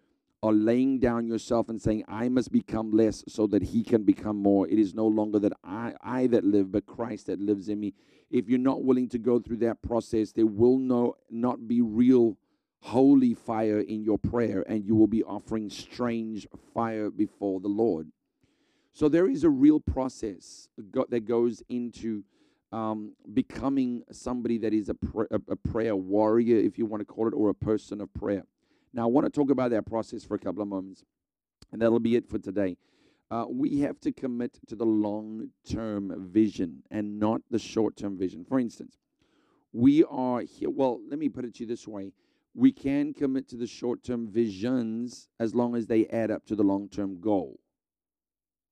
are 0.46 0.52
laying 0.52 0.98
down 0.98 1.26
yourself 1.26 1.68
and 1.68 1.80
saying, 1.80 2.04
I 2.08 2.28
must 2.28 2.52
become 2.52 2.92
less 2.92 3.24
so 3.28 3.46
that 3.48 3.62
he 3.62 3.82
can 3.82 4.04
become 4.04 4.36
more. 4.36 4.68
It 4.68 4.78
is 4.78 4.94
no 4.94 5.06
longer 5.06 5.38
that 5.40 5.52
I, 5.64 5.94
I 6.02 6.26
that 6.28 6.44
live, 6.44 6.70
but 6.70 6.86
Christ 6.86 7.26
that 7.26 7.40
lives 7.40 7.68
in 7.68 7.80
me. 7.80 7.94
If 8.30 8.48
you're 8.48 8.58
not 8.58 8.84
willing 8.84 9.08
to 9.10 9.18
go 9.18 9.38
through 9.38 9.58
that 9.58 9.82
process, 9.82 10.32
there 10.32 10.46
will 10.46 10.78
no, 10.78 11.16
not 11.30 11.66
be 11.66 11.80
real 11.80 12.36
holy 12.80 13.34
fire 13.34 13.80
in 13.80 14.04
your 14.04 14.18
prayer, 14.18 14.64
and 14.68 14.84
you 14.84 14.94
will 14.94 15.06
be 15.06 15.22
offering 15.24 15.68
strange 15.68 16.46
fire 16.72 17.10
before 17.10 17.60
the 17.60 17.68
Lord. 17.68 18.10
So 18.92 19.08
there 19.08 19.28
is 19.28 19.44
a 19.44 19.50
real 19.50 19.80
process 19.80 20.68
that 21.10 21.24
goes 21.26 21.62
into 21.68 22.24
um, 22.72 23.12
becoming 23.32 24.02
somebody 24.10 24.58
that 24.58 24.72
is 24.72 24.88
a, 24.88 24.94
pr- 24.94 25.24
a 25.30 25.56
prayer 25.56 25.96
warrior, 25.96 26.56
if 26.56 26.78
you 26.78 26.86
want 26.86 27.00
to 27.00 27.04
call 27.04 27.26
it, 27.26 27.34
or 27.34 27.48
a 27.48 27.54
person 27.54 28.00
of 28.00 28.12
prayer. 28.14 28.44
Now, 28.96 29.02
I 29.02 29.06
want 29.06 29.26
to 29.26 29.30
talk 29.30 29.50
about 29.50 29.70
that 29.72 29.84
process 29.84 30.24
for 30.24 30.34
a 30.34 30.38
couple 30.38 30.62
of 30.62 30.68
moments, 30.68 31.04
and 31.70 31.82
that'll 31.82 32.00
be 32.00 32.16
it 32.16 32.26
for 32.26 32.38
today. 32.38 32.78
Uh, 33.30 33.44
we 33.48 33.80
have 33.80 34.00
to 34.00 34.10
commit 34.10 34.58
to 34.68 34.74
the 34.74 34.86
long 34.86 35.50
term 35.68 36.30
vision 36.30 36.82
and 36.90 37.18
not 37.18 37.42
the 37.50 37.58
short 37.58 37.96
term 37.96 38.16
vision. 38.16 38.44
For 38.48 38.58
instance, 38.58 38.96
we 39.72 40.02
are 40.04 40.40
here. 40.40 40.70
Well, 40.70 41.00
let 41.10 41.18
me 41.18 41.28
put 41.28 41.44
it 41.44 41.54
to 41.56 41.64
you 41.64 41.66
this 41.66 41.86
way 41.86 42.12
we 42.56 42.72
can 42.72 43.12
commit 43.12 43.46
to 43.46 43.56
the 43.56 43.66
short 43.66 44.02
term 44.02 44.26
visions 44.26 45.28
as 45.38 45.54
long 45.54 45.76
as 45.76 45.86
they 45.86 46.06
add 46.06 46.30
up 46.30 46.46
to 46.46 46.56
the 46.56 46.62
long 46.62 46.88
term 46.88 47.20
goal. 47.20 47.60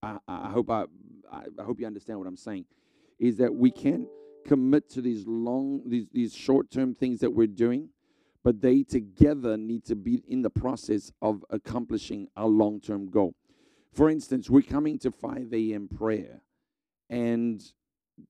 I, 0.03 0.17
I 0.27 0.49
hope 0.49 0.71
I, 0.71 0.87
I 1.31 1.63
hope 1.63 1.79
you 1.79 1.87
understand 1.87 2.19
what 2.19 2.27
I'm 2.27 2.37
saying, 2.37 2.65
is 3.19 3.37
that 3.37 3.55
we 3.55 3.71
can't 3.71 4.09
commit 4.47 4.89
to 4.91 5.03
these 5.03 5.27
long, 5.27 5.83
these 5.85 6.07
these 6.13 6.35
short 6.35 6.71
term 6.71 6.95
things 6.95 7.21
that 7.21 7.31
we're 7.31 7.47
doing, 7.47 7.91
but 8.45 8.61
they 8.61 8.83
together 8.83 9.57
need 9.57 9.85
to 9.87 9.97
be 9.97 10.23
in 10.29 10.43
the 10.43 10.51
process 10.51 11.11
of 11.23 11.45
accomplishing 11.49 12.29
our 12.37 12.47
long 12.47 12.79
term 12.79 13.11
goal. 13.11 13.35
For 13.93 14.11
instance, 14.11 14.51
we're 14.51 14.63
coming 14.63 14.99
to 15.01 15.11
5 15.11 15.53
a.m. 15.53 15.89
prayer, 15.89 16.43
and 17.09 17.65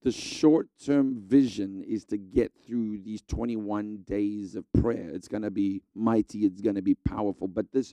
the 0.03 0.13
short 0.13 0.69
term 0.83 1.21
vision 1.27 1.83
is 1.83 2.05
to 2.07 2.17
get 2.17 2.53
through 2.67 2.99
these 2.99 3.23
21 3.23 4.05
days 4.07 4.55
of 4.55 4.65
prayer. 4.73 5.11
It's 5.11 5.29
going 5.29 5.43
to 5.43 5.51
be 5.51 5.83
mighty, 5.95 6.47
it's 6.47 6.61
going 6.61 6.77
to 6.77 6.83
be 6.83 6.95
powerful. 6.95 7.49
But 7.49 7.73
this 7.73 7.93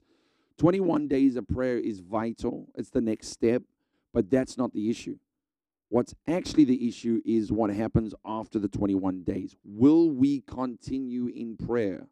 21 0.57 1.07
days 1.07 1.35
of 1.37 1.47
prayer 1.47 1.79
is 1.79 2.01
vital, 2.01 2.67
it's 2.75 2.91
the 2.91 3.01
next 3.01 3.29
step, 3.29 3.63
but 4.13 4.29
that's 4.29 4.57
not 4.57 4.73
the 4.73 4.89
issue. 4.89 5.17
What's 5.91 6.15
actually 6.25 6.63
the 6.63 6.87
issue 6.87 7.21
is 7.25 7.51
what 7.51 7.69
happens 7.69 8.13
after 8.23 8.59
the 8.59 8.69
21 8.69 9.23
days. 9.23 9.57
Will 9.65 10.09
we 10.09 10.39
continue 10.39 11.27
in 11.27 11.57
prayer? 11.57 12.07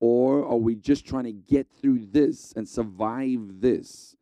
Or 0.00 0.44
are 0.44 0.58
we 0.58 0.74
just 0.74 1.06
trying 1.06 1.24
to 1.24 1.32
get 1.32 1.66
through 1.80 2.08
this 2.10 2.52
and 2.56 2.68
survive 2.68 3.62
this 3.62 4.16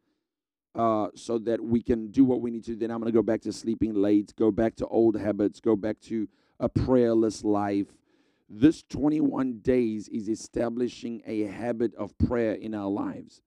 uh, 0.76 1.08
so 1.16 1.38
that 1.38 1.60
we 1.60 1.82
can 1.82 2.12
do 2.12 2.24
what 2.24 2.40
we 2.40 2.52
need 2.52 2.62
to? 2.66 2.76
Then 2.76 2.92
I'm 2.92 3.00
going 3.00 3.12
to 3.12 3.18
go 3.18 3.20
back 3.20 3.40
to 3.40 3.52
sleeping 3.52 3.94
late, 3.94 4.32
go 4.36 4.52
back 4.52 4.76
to 4.76 4.86
old 4.86 5.18
habits, 5.18 5.58
go 5.58 5.74
back 5.74 6.00
to 6.02 6.28
a 6.60 6.68
prayerless 6.68 7.42
life. 7.42 7.88
This 8.48 8.84
21 8.90 9.58
days 9.58 10.06
is 10.06 10.28
establishing 10.28 11.20
a 11.26 11.46
habit 11.46 11.96
of 11.96 12.16
prayer 12.16 12.52
in 12.52 12.76
our 12.76 12.88
lives. 12.88 13.42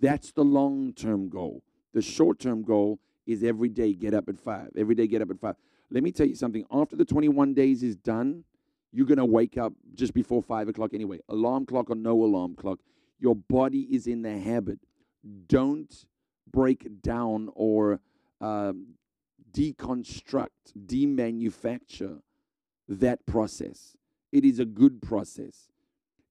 That's 0.00 0.32
the 0.32 0.42
long 0.42 0.92
term 0.92 1.28
goal. 1.28 1.62
The 1.94 2.02
short 2.02 2.40
term 2.40 2.64
goal 2.64 2.98
is 3.26 3.42
every 3.42 3.68
day 3.68 3.92
get 3.92 4.14
up 4.14 4.28
at 4.28 4.38
five. 4.38 4.70
Every 4.76 4.94
day 4.94 5.06
get 5.06 5.22
up 5.22 5.30
at 5.30 5.38
five. 5.40 5.56
Let 5.90 6.02
me 6.02 6.12
tell 6.12 6.26
you 6.26 6.34
something. 6.34 6.64
After 6.70 6.96
the 6.96 7.04
21 7.04 7.54
days 7.54 7.82
is 7.82 7.96
done, 7.96 8.44
you're 8.92 9.06
going 9.06 9.18
to 9.18 9.24
wake 9.24 9.56
up 9.56 9.72
just 9.94 10.14
before 10.14 10.42
five 10.42 10.68
o'clock 10.68 10.94
anyway. 10.94 11.18
Alarm 11.28 11.66
clock 11.66 11.90
or 11.90 11.96
no 11.96 12.22
alarm 12.24 12.54
clock. 12.54 12.78
Your 13.18 13.36
body 13.36 13.82
is 13.90 14.06
in 14.06 14.22
the 14.22 14.38
habit. 14.38 14.78
Don't 15.46 16.06
break 16.50 17.02
down 17.02 17.50
or 17.54 18.00
um, 18.40 18.94
deconstruct, 19.52 20.48
demanufacture 20.86 22.20
that 22.88 23.24
process. 23.26 23.96
It 24.32 24.44
is 24.44 24.58
a 24.58 24.64
good 24.64 25.00
process. 25.00 25.68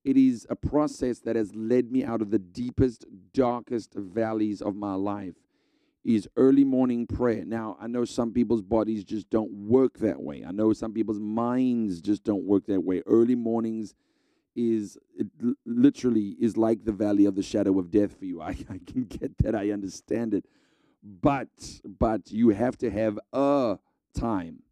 It 0.04 0.18
is 0.18 0.48
a 0.50 0.56
process 0.56 1.20
that 1.20 1.36
has 1.36 1.56
led 1.56 1.92
me 1.92 2.04
out 2.04 2.22
of 2.22 2.32
the 2.32 2.40
deepest, 2.40 3.06
darkest 3.34 3.94
valleys 3.94 4.62
of 4.62 4.76
my 4.76 4.96
life 4.96 5.36
is 6.04 6.28
early 6.36 6.64
morning 6.64 7.06
prayer. 7.06 7.46
Now, 7.46 7.78
I 7.80 7.88
know 7.88 8.06
some 8.06 8.34
people's 8.34 8.62
bodies 8.62 9.04
just 9.04 9.30
don't 9.30 9.52
work 9.52 10.00
that 10.00 10.22
way. 10.22 10.44
I 10.48 10.52
know 10.52 10.74
some 10.74 10.94
people's 10.94 11.20
minds 11.20 12.02
just 12.02 12.24
don't 12.24 12.44
work 12.44 12.66
that 12.68 12.84
way. 12.84 13.02
Early 13.06 13.36
mornings 13.36 13.94
is 14.56 14.98
it 15.16 15.28
literally 15.66 16.36
is 16.40 16.58
like 16.58 16.84
the 16.84 16.92
valley 16.92 17.26
of 17.26 17.36
the 17.36 17.44
shadow 17.44 17.80
of 17.80 17.92
death 17.92 18.18
for 18.18 18.26
you. 18.26 18.42
I, 18.42 18.50
I 18.70 18.80
can 18.86 19.06
get 19.06 19.38
that. 19.40 19.56
I 19.56 19.72
understand 19.72 20.34
it. 20.34 20.46
But 21.04 21.50
but 21.84 22.32
you 22.32 22.50
have 22.50 22.78
to 22.80 22.92
have 22.92 23.20
a 23.34 23.78
time. 24.14 24.64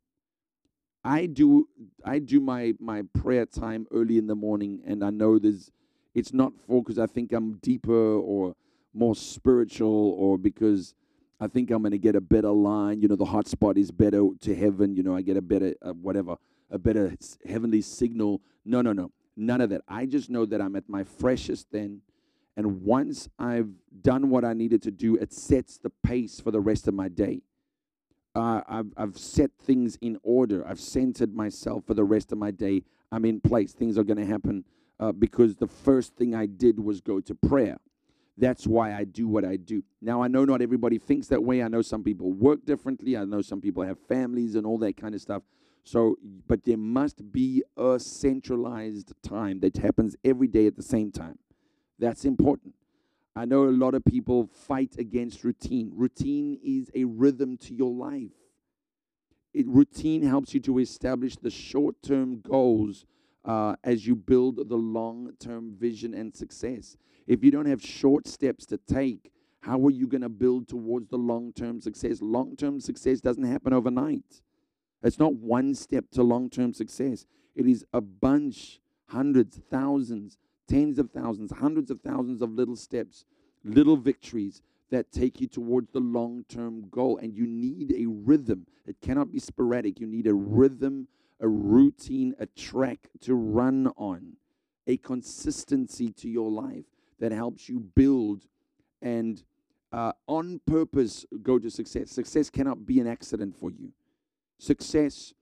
I 1.03 1.25
do 1.27 1.67
I 2.03 2.19
do 2.19 2.39
my 2.39 2.73
my 2.79 3.03
prayer 3.13 3.45
time 3.45 3.87
early 3.91 4.17
in 4.17 4.27
the 4.27 4.35
morning 4.35 4.81
and 4.85 5.03
I 5.03 5.09
know 5.09 5.39
there's 5.39 5.71
it's 6.13 6.33
not 6.33 6.53
for 6.67 6.83
because 6.83 6.99
I 6.99 7.07
think 7.07 7.31
I'm 7.31 7.53
deeper 7.53 7.93
or 7.93 8.55
more 8.93 9.15
spiritual 9.15 10.15
or 10.17 10.37
because 10.37 10.93
I 11.39 11.47
think 11.47 11.71
I'm 11.71 11.81
going 11.81 11.91
to 11.91 11.97
get 11.97 12.15
a 12.15 12.21
better 12.21 12.49
line. 12.49 13.01
You 13.01 13.07
know, 13.07 13.15
the 13.15 13.25
hotspot 13.25 13.77
is 13.77 13.91
better 13.91 14.27
to 14.41 14.55
heaven. 14.55 14.95
You 14.95 15.03
know, 15.03 15.15
I 15.15 15.21
get 15.21 15.37
a 15.37 15.41
better, 15.41 15.73
uh, 15.81 15.93
whatever, 15.93 16.35
a 16.69 16.77
better 16.77 17.13
heavenly 17.47 17.81
signal. 17.81 18.41
No, 18.65 18.81
no, 18.81 18.91
no. 18.91 19.11
None 19.37 19.61
of 19.61 19.69
that. 19.69 19.81
I 19.87 20.05
just 20.05 20.29
know 20.29 20.45
that 20.45 20.61
I'm 20.61 20.75
at 20.75 20.89
my 20.89 21.03
freshest 21.03 21.67
then. 21.71 22.01
And 22.57 22.81
once 22.81 23.29
I've 23.39 23.69
done 24.01 24.29
what 24.29 24.43
I 24.43 24.51
needed 24.51 24.81
to 24.83 24.91
do, 24.91 25.15
it 25.15 25.31
sets 25.31 25.77
the 25.77 25.89
pace 26.03 26.41
for 26.41 26.51
the 26.51 26.59
rest 26.59 26.89
of 26.89 26.93
my 26.93 27.07
day. 27.07 27.41
Uh, 28.35 28.61
I've, 28.67 28.93
I've 28.97 29.17
set 29.17 29.51
things 29.63 29.97
in 30.01 30.19
order. 30.23 30.67
I've 30.67 30.79
centered 30.79 31.33
myself 31.33 31.85
for 31.85 31.93
the 31.93 32.03
rest 32.03 32.33
of 32.33 32.37
my 32.37 32.51
day. 32.51 32.83
I'm 33.13 33.23
in 33.23 33.39
place. 33.39 33.71
Things 33.71 33.97
are 33.97 34.03
going 34.03 34.17
to 34.17 34.25
happen 34.25 34.65
uh, 34.99 35.13
because 35.13 35.55
the 35.55 35.67
first 35.67 36.15
thing 36.15 36.35
I 36.35 36.45
did 36.45 36.79
was 36.79 36.99
go 36.99 37.21
to 37.21 37.33
prayer. 37.33 37.77
That's 38.39 38.65
why 38.65 38.93
I 38.93 39.03
do 39.03 39.27
what 39.27 39.43
I 39.43 39.57
do. 39.57 39.83
Now, 40.01 40.23
I 40.23 40.29
know 40.29 40.45
not 40.45 40.61
everybody 40.61 40.97
thinks 40.97 41.27
that 41.27 41.43
way. 41.43 41.61
I 41.61 41.67
know 41.67 41.81
some 41.81 42.03
people 42.03 42.31
work 42.31 42.65
differently. 42.65 43.17
I 43.17 43.25
know 43.25 43.41
some 43.41 43.59
people 43.59 43.83
have 43.83 43.99
families 44.07 44.55
and 44.55 44.65
all 44.65 44.77
that 44.79 44.95
kind 44.95 45.13
of 45.13 45.21
stuff. 45.21 45.43
So, 45.83 46.15
but 46.47 46.63
there 46.63 46.77
must 46.77 47.31
be 47.31 47.63
a 47.75 47.99
centralized 47.99 49.13
time 49.23 49.59
that 49.61 49.77
happens 49.77 50.15
every 50.23 50.47
day 50.47 50.67
at 50.67 50.77
the 50.77 50.83
same 50.83 51.11
time. 51.11 51.37
That's 51.97 52.23
important. 52.23 52.75
I 53.35 53.45
know 53.45 53.65
a 53.65 53.71
lot 53.71 53.93
of 53.93 54.05
people 54.05 54.47
fight 54.47 54.95
against 54.97 55.43
routine. 55.43 55.91
Routine 55.93 56.59
is 56.63 56.89
a 56.95 57.03
rhythm 57.03 57.57
to 57.57 57.73
your 57.73 57.91
life. 57.91 58.31
It, 59.53 59.67
routine 59.67 60.23
helps 60.23 60.53
you 60.53 60.59
to 60.61 60.79
establish 60.79 61.35
the 61.35 61.49
short 61.49 61.95
term 62.01 62.41
goals 62.41 63.05
uh, 63.45 63.75
as 63.83 64.05
you 64.05 64.15
build 64.15 64.69
the 64.69 64.75
long 64.75 65.31
term 65.39 65.73
vision 65.77 66.13
and 66.13 66.35
success. 66.35 66.97
If 67.29 67.43
you 67.43 67.51
don't 67.51 67.67
have 67.67 67.79
short 67.79 68.27
steps 68.27 68.65
to 68.65 68.77
take, 68.77 69.31
how 69.61 69.79
are 69.85 69.91
you 69.91 70.07
going 70.07 70.21
to 70.21 70.29
build 70.29 70.67
towards 70.67 71.09
the 71.09 71.17
long 71.17 71.53
term 71.53 71.79
success? 71.79 72.23
Long 72.23 72.55
term 72.55 72.79
success 72.79 73.21
doesn't 73.21 73.43
happen 73.43 73.71
overnight. 73.71 74.41
It's 75.03 75.19
not 75.19 75.35
one 75.35 75.75
step 75.75 76.05
to 76.13 76.23
long 76.23 76.49
term 76.49 76.73
success, 76.73 77.27
it 77.55 77.67
is 77.67 77.85
a 77.93 78.01
bunch, 78.01 78.79
hundreds, 79.09 79.61
thousands, 79.69 80.39
tens 80.67 80.97
of 80.97 81.11
thousands, 81.11 81.51
hundreds 81.51 81.91
of 81.91 82.01
thousands 82.01 82.41
of 82.41 82.49
little 82.51 82.75
steps, 82.75 83.25
little 83.63 83.95
victories 83.95 84.63
that 84.89 85.11
take 85.11 85.39
you 85.39 85.45
towards 85.45 85.91
the 85.91 85.99
long 85.99 86.45
term 86.49 86.89
goal. 86.89 87.19
And 87.19 87.35
you 87.35 87.45
need 87.45 87.93
a 87.95 88.07
rhythm. 88.07 88.65
It 88.87 89.01
cannot 89.01 89.31
be 89.31 89.37
sporadic. 89.37 89.99
You 89.99 90.07
need 90.07 90.25
a 90.25 90.33
rhythm, 90.33 91.07
a 91.39 91.47
routine, 91.47 92.33
a 92.39 92.47
track 92.47 93.07
to 93.21 93.35
run 93.35 93.85
on, 93.97 94.37
a 94.87 94.97
consistency 94.97 96.11
to 96.13 96.27
your 96.27 96.49
life 96.49 96.85
that 97.19 97.31
helps 97.31 97.69
you 97.69 97.79
build 97.79 98.45
and 99.01 99.43
uh, 99.91 100.11
on 100.27 100.59
purpose 100.65 101.25
go 101.41 101.57
to 101.57 101.69
success. 101.69 102.11
Success 102.11 102.49
cannot 102.49 102.85
be 102.85 102.99
an 102.99 103.07
accident 103.07 103.55
for 103.55 103.71
you. 103.71 103.91
Success 104.57 105.33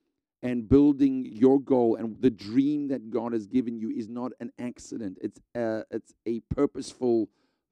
and 0.44 0.70
building 0.70 1.28
your 1.30 1.60
goal 1.60 1.96
and 1.96 2.16
the 2.22 2.30
dream 2.30 2.88
that 2.88 3.10
God 3.10 3.34
has 3.34 3.48
given 3.48 3.78
you 3.80 3.90
is 3.90 4.08
not 4.08 4.32
an 4.40 4.52
accident. 4.60 5.18
It's 5.22 5.42
a, 5.56 5.84
it's 5.92 6.14
a 6.26 6.40
purposeful 6.54 7.28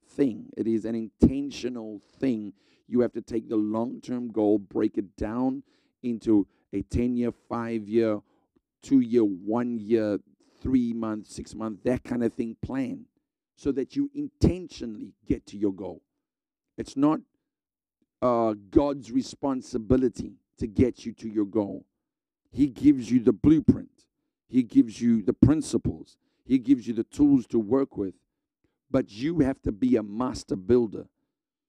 thing. 0.09 0.49
It 0.57 0.67
is 0.67 0.85
an 0.85 0.95
intentional 0.95 2.01
thing. 2.19 2.53
You 2.87 3.01
have 3.01 3.13
to 3.13 3.21
take 3.21 3.49
the 3.49 3.55
long-term 3.55 4.31
goal, 4.31 4.57
break 4.57 4.97
it 4.97 5.15
down 5.15 5.63
into 6.03 6.47
a 6.73 6.81
10-year, 6.83 7.31
5-year, 7.49 8.19
2-year, 8.83 9.23
1-year, 9.23 10.19
3-month, 10.63 11.29
6-month, 11.29 11.79
that 11.83 12.03
kind 12.03 12.23
of 12.23 12.33
thing 12.33 12.57
plan 12.61 13.05
so 13.55 13.71
that 13.71 13.95
you 13.95 14.09
intentionally 14.13 15.13
get 15.27 15.45
to 15.47 15.57
your 15.57 15.73
goal. 15.73 16.01
It's 16.77 16.97
not 16.97 17.19
uh, 18.21 18.53
God's 18.69 19.11
responsibility 19.11 20.33
to 20.57 20.67
get 20.67 21.05
you 21.05 21.13
to 21.13 21.29
your 21.29 21.45
goal. 21.45 21.85
He 22.51 22.67
gives 22.67 23.11
you 23.11 23.19
the 23.19 23.33
blueprint, 23.33 24.05
He 24.47 24.63
gives 24.63 25.01
you 25.01 25.21
the 25.21 25.33
principles, 25.33 26.17
He 26.45 26.57
gives 26.57 26.87
you 26.87 26.93
the 26.93 27.03
tools 27.03 27.45
to 27.47 27.59
work 27.59 27.97
with. 27.97 28.13
But 28.91 29.11
you 29.11 29.39
have 29.39 29.61
to 29.63 29.71
be 29.71 29.95
a 29.95 30.03
master 30.03 30.55
builder. 30.55 31.07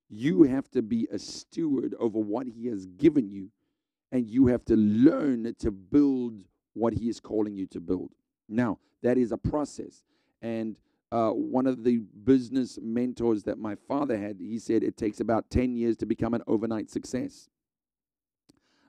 You 0.09 0.45
have 0.45 0.71
to 0.73 0.83
be 0.83 1.09
a 1.11 1.19
steward 1.19 1.95
over 1.99 2.19
what 2.19 2.47
He 2.47 2.67
has 2.67 2.87
given 2.87 3.29
you, 3.31 3.51
and 4.13 4.29
you 4.29 4.47
have 4.47 4.65
to 4.67 4.77
learn 4.77 5.55
to 5.59 5.71
build 5.71 6.45
what 6.75 6.93
He 6.93 7.09
is 7.09 7.19
calling 7.19 7.57
you 7.57 7.67
to 7.69 7.81
build. 7.81 8.11
Now, 8.49 8.79
that 9.03 9.19
is 9.19 9.33
a 9.33 9.39
process. 9.39 10.05
And 10.43 10.77
uh, 11.13 11.31
one 11.31 11.67
of 11.67 11.85
the 11.85 11.99
business 12.25 12.79
mentors 12.83 13.45
that 13.45 13.59
my 13.59 13.77
father 13.89 14.19
had, 14.19 14.39
he 14.41 14.59
said 14.59 14.83
it 14.83 14.97
takes 14.97 15.21
about 15.21 15.51
10 15.51 15.77
years 15.77 15.97
to 15.99 16.07
become 16.07 16.35
an 16.35 16.43
overnight 16.47 16.91
success. 16.91 17.49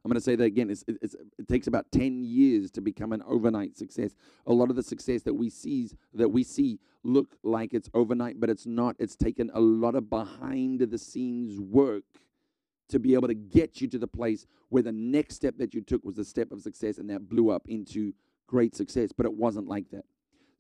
I'm 0.04 0.10
going 0.10 0.22
to 0.22 0.24
say 0.24 0.38
that 0.38 0.44
again. 0.46 0.70
It's, 0.70 0.86
it's, 0.88 1.16
it 1.38 1.48
takes 1.50 1.68
about 1.68 1.92
10 1.92 2.24
years 2.24 2.72
to 2.72 2.82
become 2.82 3.12
an 3.12 3.22
overnight 3.28 3.78
success. 3.78 4.16
A 4.46 4.54
lot 4.54 4.70
of 4.70 4.78
the 4.78 4.84
success 4.84 5.22
that 5.24 5.34
we 5.34 5.50
see 5.50 5.90
that 6.14 6.30
we 6.30 6.44
see 6.44 6.80
look 7.04 7.36
like 7.44 7.74
it's 7.74 7.90
overnight, 7.94 8.40
but 8.40 8.50
it's 8.50 8.66
not. 8.66 8.96
It's 9.00 9.18
taken 9.18 9.52
a 9.54 9.60
lot 9.60 9.96
of 9.96 10.10
behind 10.10 10.80
the 10.80 10.98
scenes 10.98 11.60
work 11.60 12.06
to 12.88 13.00
be 13.00 13.16
able 13.16 13.28
to 13.28 13.34
get 13.34 13.82
you 13.82 13.88
to 13.90 13.98
the 14.00 14.08
place 14.08 14.46
where 14.70 14.82
the 14.82 14.94
next 14.94 15.36
step 15.36 15.56
that 15.58 15.74
you 15.74 15.82
took 15.82 16.06
was 16.06 16.18
a 16.18 16.24
step 16.24 16.54
of 16.54 16.62
success 16.62 17.00
and 17.00 17.10
that 17.10 17.28
blew 17.28 17.50
up 17.50 17.64
into 17.68 18.14
great 18.48 18.76
success. 18.76 19.12
But 19.12 19.26
it 19.26 19.34
wasn't 19.34 19.68
like 19.68 19.90
that. 19.92 20.06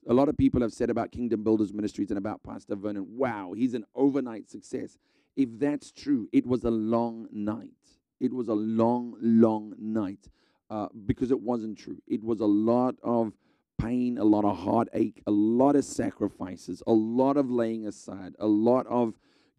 A 0.10 0.14
lot 0.14 0.30
of 0.30 0.38
people 0.38 0.62
have 0.62 0.72
said 0.72 0.90
about 0.90 1.12
Kingdom 1.12 1.44
Builders 1.44 1.74
Ministries 1.74 2.10
and 2.12 2.18
about 2.18 2.42
Pastor 2.42 2.76
Vernon, 2.76 3.06
wow, 3.18 3.54
he's 3.54 3.74
an 3.74 3.84
overnight 3.94 4.50
success. 4.50 4.98
If 5.36 5.50
that's 5.60 5.92
true, 5.92 6.30
it 6.32 6.46
was 6.46 6.64
a 6.64 6.72
long 6.72 7.28
night. 7.32 7.74
It 8.22 8.34
was 8.34 8.48
a 8.48 8.54
long, 8.54 9.16
long 9.20 9.74
night 9.78 10.30
uh, 10.70 10.88
because 11.06 11.30
it 11.30 11.42
wasn't 11.42 11.78
true. 11.78 12.02
It 12.08 12.24
was 12.24 12.40
a 12.40 12.46
lot 12.46 12.96
of 13.04 13.34
pain, 13.78 14.18
a 14.18 14.24
lot 14.24 14.46
of 14.46 14.58
heartache, 14.58 15.22
a 15.28 15.32
lot 15.32 15.76
of 15.76 15.84
sacrifices, 15.84 16.82
a 16.88 16.94
lot 16.94 17.36
of 17.36 17.52
laying 17.52 17.86
aside, 17.86 18.34
a 18.40 18.48
lot 18.48 18.88
of 18.88 19.14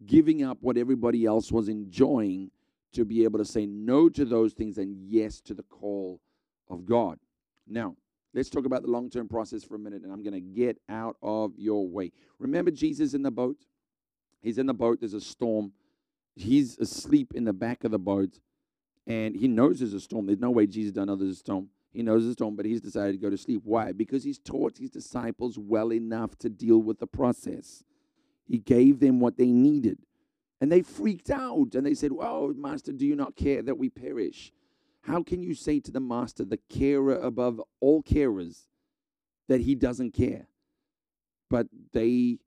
giving 0.05 0.43
up 0.43 0.57
what 0.61 0.77
everybody 0.77 1.25
else 1.25 1.51
was 1.51 1.69
enjoying 1.69 2.49
to 2.93 3.05
be 3.05 3.23
able 3.23 3.37
to 3.37 3.45
say 3.45 3.65
no 3.65 4.09
to 4.09 4.25
those 4.25 4.53
things 4.53 4.77
and 4.79 4.95
yes 4.97 5.39
to 5.41 5.53
the 5.53 5.63
call 5.63 6.19
of 6.69 6.85
God. 6.85 7.19
Now, 7.67 7.95
let's 8.33 8.49
talk 8.49 8.65
about 8.65 8.81
the 8.81 8.89
long 8.89 9.09
term 9.09 9.27
process 9.27 9.63
for 9.63 9.75
a 9.75 9.79
minute, 9.79 10.03
and 10.03 10.11
I'm 10.11 10.23
going 10.23 10.33
to 10.33 10.39
get 10.39 10.77
out 10.89 11.17
of 11.21 11.53
your 11.57 11.87
way. 11.87 12.11
Remember 12.39 12.71
Jesus 12.71 13.13
in 13.13 13.23
the 13.23 13.31
boat? 13.31 13.57
He's 14.41 14.57
in 14.57 14.65
the 14.65 14.73
boat, 14.73 14.99
there's 14.99 15.13
a 15.13 15.21
storm. 15.21 15.73
He's 16.35 16.77
asleep 16.77 17.33
in 17.35 17.43
the 17.43 17.53
back 17.53 17.83
of 17.83 17.91
the 17.91 17.99
boat, 17.99 18.39
and 19.05 19.35
he 19.35 19.47
knows 19.47 19.79
there's 19.79 19.93
a 19.93 19.99
storm. 19.99 20.25
There's 20.25 20.39
no 20.39 20.51
way 20.51 20.67
Jesus 20.67 20.93
doesn't 20.93 21.07
know 21.07 21.15
there's 21.15 21.33
a 21.33 21.35
storm. 21.35 21.69
He 21.91 22.03
knows 22.03 22.21
there's 22.21 22.31
a 22.31 22.33
storm, 22.33 22.55
but 22.55 22.65
he's 22.65 22.81
decided 22.81 23.13
to 23.13 23.17
go 23.17 23.29
to 23.29 23.37
sleep. 23.37 23.61
Why? 23.65 23.91
Because 23.91 24.23
he's 24.23 24.37
taught 24.37 24.77
his 24.77 24.91
disciples 24.91 25.57
well 25.57 25.91
enough 25.91 26.37
to 26.39 26.49
deal 26.49 26.77
with 26.77 26.99
the 26.99 27.07
process. 27.07 27.83
He 28.45 28.57
gave 28.57 28.99
them 28.99 29.19
what 29.19 29.37
they 29.37 29.51
needed. 29.51 29.99
And 30.61 30.71
they 30.71 30.81
freaked 30.81 31.29
out 31.29 31.73
and 31.73 31.85
they 31.85 31.93
said, 31.93 32.11
Oh, 32.19 32.53
Master, 32.53 32.91
do 32.91 33.05
you 33.05 33.15
not 33.15 33.35
care 33.35 33.61
that 33.61 33.77
we 33.77 33.89
perish? 33.89 34.51
How 35.01 35.23
can 35.23 35.41
you 35.41 35.53
say 35.55 35.79
to 35.79 35.91
the 35.91 35.99
Master, 35.99 36.45
the 36.45 36.59
carer 36.69 37.15
above 37.15 37.61
all 37.79 38.03
carers, 38.03 38.67
that 39.47 39.61
he 39.61 39.75
doesn't 39.75 40.11
care? 40.11 40.47
But 41.49 41.67
they 41.93 42.39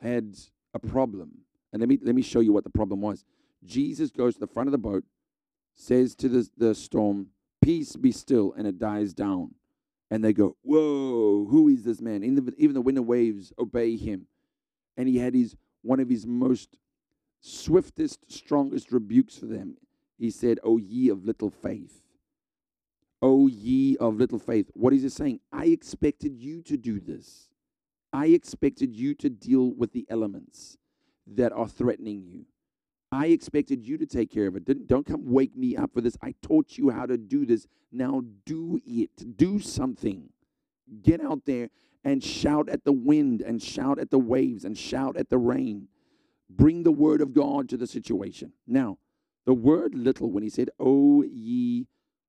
had 0.00 0.36
a 0.74 0.78
problem. 0.78 1.42
And 1.72 1.80
let 1.80 1.88
me, 1.88 1.98
let 2.02 2.14
me 2.14 2.22
show 2.22 2.40
you 2.40 2.52
what 2.52 2.64
the 2.64 2.70
problem 2.70 3.00
was. 3.00 3.24
Jesus 3.64 4.10
goes 4.10 4.34
to 4.34 4.40
the 4.40 4.46
front 4.46 4.68
of 4.68 4.72
the 4.72 4.78
boat, 4.78 5.04
says 5.74 6.14
to 6.16 6.28
the, 6.28 6.48
the 6.56 6.74
storm, 6.74 7.28
Peace 7.60 7.96
be 7.96 8.12
still, 8.12 8.54
and 8.56 8.66
it 8.66 8.78
dies 8.78 9.12
down. 9.12 9.54
And 10.10 10.24
they 10.24 10.32
go, 10.32 10.56
Whoa, 10.62 11.46
who 11.50 11.68
is 11.68 11.84
this 11.84 12.00
man? 12.00 12.24
Even 12.24 12.46
the, 12.46 12.54
even 12.56 12.74
the 12.74 12.80
wind 12.80 12.98
and 12.98 13.06
waves 13.06 13.52
obey 13.58 13.96
him. 13.96 14.26
And 14.96 15.08
he 15.08 15.18
had 15.18 15.34
his 15.34 15.56
one 15.82 16.00
of 16.00 16.08
his 16.08 16.26
most 16.26 16.76
swiftest, 17.40 18.30
strongest 18.30 18.90
rebukes 18.90 19.36
for 19.36 19.46
them. 19.46 19.76
He 20.18 20.30
said, 20.30 20.58
O 20.64 20.78
ye 20.78 21.08
of 21.08 21.24
little 21.24 21.50
faith. 21.50 22.02
O 23.22 23.46
ye 23.46 23.96
of 23.96 24.16
little 24.16 24.38
faith. 24.38 24.70
What 24.74 24.92
is 24.92 25.02
he 25.02 25.08
saying? 25.08 25.40
I 25.52 25.66
expected 25.66 26.36
you 26.36 26.62
to 26.62 26.76
do 26.76 27.00
this. 27.00 27.48
I 28.12 28.26
expected 28.26 28.94
you 28.94 29.14
to 29.14 29.28
deal 29.28 29.72
with 29.72 29.92
the 29.92 30.06
elements 30.08 30.76
that 31.26 31.52
are 31.52 31.68
threatening 31.68 32.24
you. 32.24 32.46
I 33.10 33.26
expected 33.26 33.84
you 33.84 33.96
to 33.98 34.06
take 34.06 34.30
care 34.30 34.46
of 34.46 34.56
it. 34.56 34.64
Didn't, 34.64 34.86
don't 34.86 35.06
come 35.06 35.30
wake 35.30 35.56
me 35.56 35.76
up 35.76 35.92
for 35.94 36.00
this. 36.00 36.16
I 36.22 36.34
taught 36.42 36.76
you 36.76 36.90
how 36.90 37.06
to 37.06 37.16
do 37.16 37.46
this. 37.46 37.66
Now 37.90 38.22
do 38.44 38.80
it. 38.84 39.36
Do 39.36 39.60
something. 39.60 40.30
Get 41.02 41.22
out 41.22 41.44
there 41.46 41.70
and 42.04 42.22
shout 42.22 42.68
at 42.68 42.84
the 42.84 42.92
wind 42.92 43.40
and 43.40 43.62
shout 43.62 43.98
at 43.98 44.10
the 44.10 44.18
waves 44.18 44.64
and 44.64 44.76
shout 44.76 45.16
at 45.16 45.30
the 45.30 45.38
rain. 45.38 45.88
Bring 46.50 46.82
the 46.82 46.92
word 46.92 47.20
of 47.20 47.32
God 47.32 47.68
to 47.70 47.76
the 47.76 47.86
situation. 47.86 48.52
Now, 48.66 48.98
the 49.48 49.54
word 49.54 49.94
little, 49.94 50.30
when 50.30 50.42
he 50.42 50.50
said, 50.50 50.70
O 50.78 51.22
ye 51.24 51.86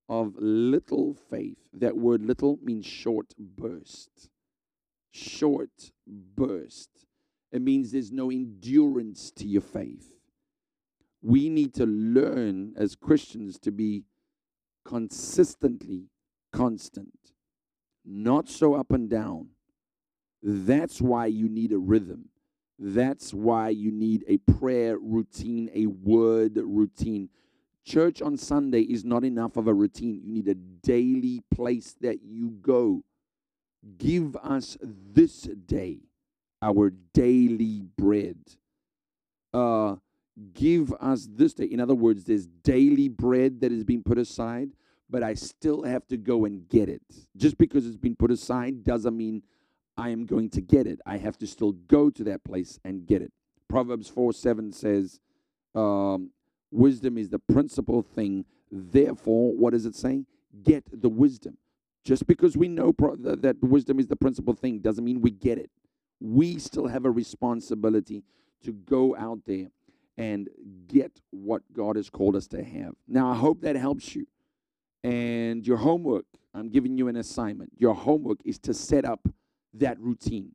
of 0.08 0.36
little 0.38 1.14
faith, 1.14 1.60
that 1.74 1.98
word 1.98 2.24
little 2.24 2.58
means 2.64 2.86
short 2.86 3.34
burst. 3.38 4.30
Short 5.12 5.92
burst. 6.08 6.90
It 7.52 7.62
means 7.62 7.92
there's 7.92 8.12
no 8.12 8.32
endurance 8.32 9.32
to 9.32 9.46
your 9.46 9.62
faith 9.62 10.14
we 11.22 11.50
need 11.50 11.74
to 11.76 11.86
learn 11.86 12.74
as 12.78 12.96
Christians 12.96 13.60
to 13.60 13.72
be 13.72 14.04
consistently 14.86 16.06
constant, 16.52 17.34
not 18.06 18.50
so 18.50 18.74
up 18.74 18.92
and 18.92 19.10
down. 19.10 19.50
That's 20.42 21.02
why 21.02 21.26
you 21.26 21.50
need 21.50 21.74
a 21.74 21.78
rhythm. 21.78 22.30
That's 22.80 23.34
why 23.34 23.70
you 23.70 23.92
need 23.92 24.24
a 24.28 24.38
prayer 24.38 24.98
routine, 24.98 25.70
a 25.74 25.88
word 25.88 26.56
routine. 26.56 27.30
Church 27.86 28.22
on 28.22 28.38
Sunday 28.38 28.82
is 28.82 29.04
not 29.04 29.26
enough 29.26 29.58
of 29.58 29.68
a 29.68 29.74
routine. 29.74 30.22
You 30.24 30.32
need 30.32 30.48
a 30.48 30.56
daily 30.56 31.44
place 31.54 31.96
that 32.00 32.22
you 32.24 32.52
go. 32.62 33.04
Give 33.98 34.36
us 34.38 34.78
this 34.82 35.42
day 35.42 36.00
our 36.62 36.92
daily 37.13 37.84
bread. 37.98 38.38
Uh, 39.54 39.96
give 40.54 40.94
us 41.00 41.28
this 41.30 41.54
day. 41.54 41.65
In 41.65 41.80
other 41.80 41.96
words, 41.96 42.24
there's 42.24 42.48
daily 42.48 43.10
bread 43.10 43.62
that 43.62 43.72
is 43.72 43.84
being 43.84 44.04
put 44.04 44.18
aside, 44.18 44.70
but 45.10 45.24
I 45.24 45.34
still 45.34 45.84
have 45.84 46.08
to 46.08 46.18
go 46.18 46.46
and 46.46 46.68
get 46.70 46.89
it. 46.89 47.02
Just 47.36 47.58
because 47.58 47.86
it's 47.86 47.98
been 47.98 48.15
put 48.15 48.32
aside 48.32 48.84
doesn't 48.84 49.15
mean 49.15 49.44
I 50.00 50.10
am 50.10 50.26
going 50.26 50.50
to 50.52 50.62
get 50.62 50.88
it. 50.88 51.02
I 51.06 51.18
have 51.18 51.38
to 51.40 51.48
still 51.48 51.74
go 51.74 52.10
to 52.10 52.24
that 52.24 52.46
place 52.46 52.80
and 52.86 53.06
get 53.06 53.22
it. 53.22 53.34
Proverbs 53.68 54.08
4 54.08 54.32
7 54.32 54.72
says, 54.72 55.20
um, 55.76 56.32
Wisdom 56.72 57.18
is 57.18 57.30
the 57.30 57.40
principal 57.40 58.02
thing. 58.02 58.46
Therefore, 58.72 59.52
what 59.54 59.74
does 59.74 59.86
it 59.86 59.96
say? 59.96 60.24
Get 60.64 60.86
the 61.02 61.10
wisdom. 61.10 61.58
Just 62.06 62.28
because 62.28 62.56
we 62.56 62.70
know 62.70 62.94
pro- 62.94 63.18
that 63.18 63.58
wisdom 63.62 64.00
is 64.00 64.08
the 64.08 64.16
principal 64.16 64.54
thing 64.54 64.80
doesn't 64.80 65.04
mean 65.04 65.20
we 65.22 65.32
get 65.32 65.58
it. 65.58 65.70
We 66.22 66.60
still 66.60 66.88
have 66.88 67.06
a 67.06 67.12
responsibility 67.12 68.24
to 68.64 68.72
go 68.72 69.16
out 69.18 69.40
there 69.46 69.68
and 70.18 70.50
get 70.88 71.20
what 71.32 71.62
God 71.74 71.98
has 71.98 72.10
called 72.10 72.36
us 72.36 72.48
to 72.48 72.64
have. 72.64 72.94
Now, 73.08 73.32
I 73.32 73.36
hope 73.36 73.62
that 73.62 73.76
helps 73.76 74.16
you. 74.16 74.28
And 75.04 75.66
your 75.66 75.78
homework, 75.78 76.26
I'm 76.54 76.70
giving 76.70 76.98
you 76.98 77.08
an 77.10 77.18
assignment. 77.18 77.72
Your 77.78 77.96
homework 77.96 78.40
is 78.46 78.60
to 78.60 78.74
set 78.74 79.06
up 79.06 79.28
that 79.73 79.99
routine. 79.99 80.51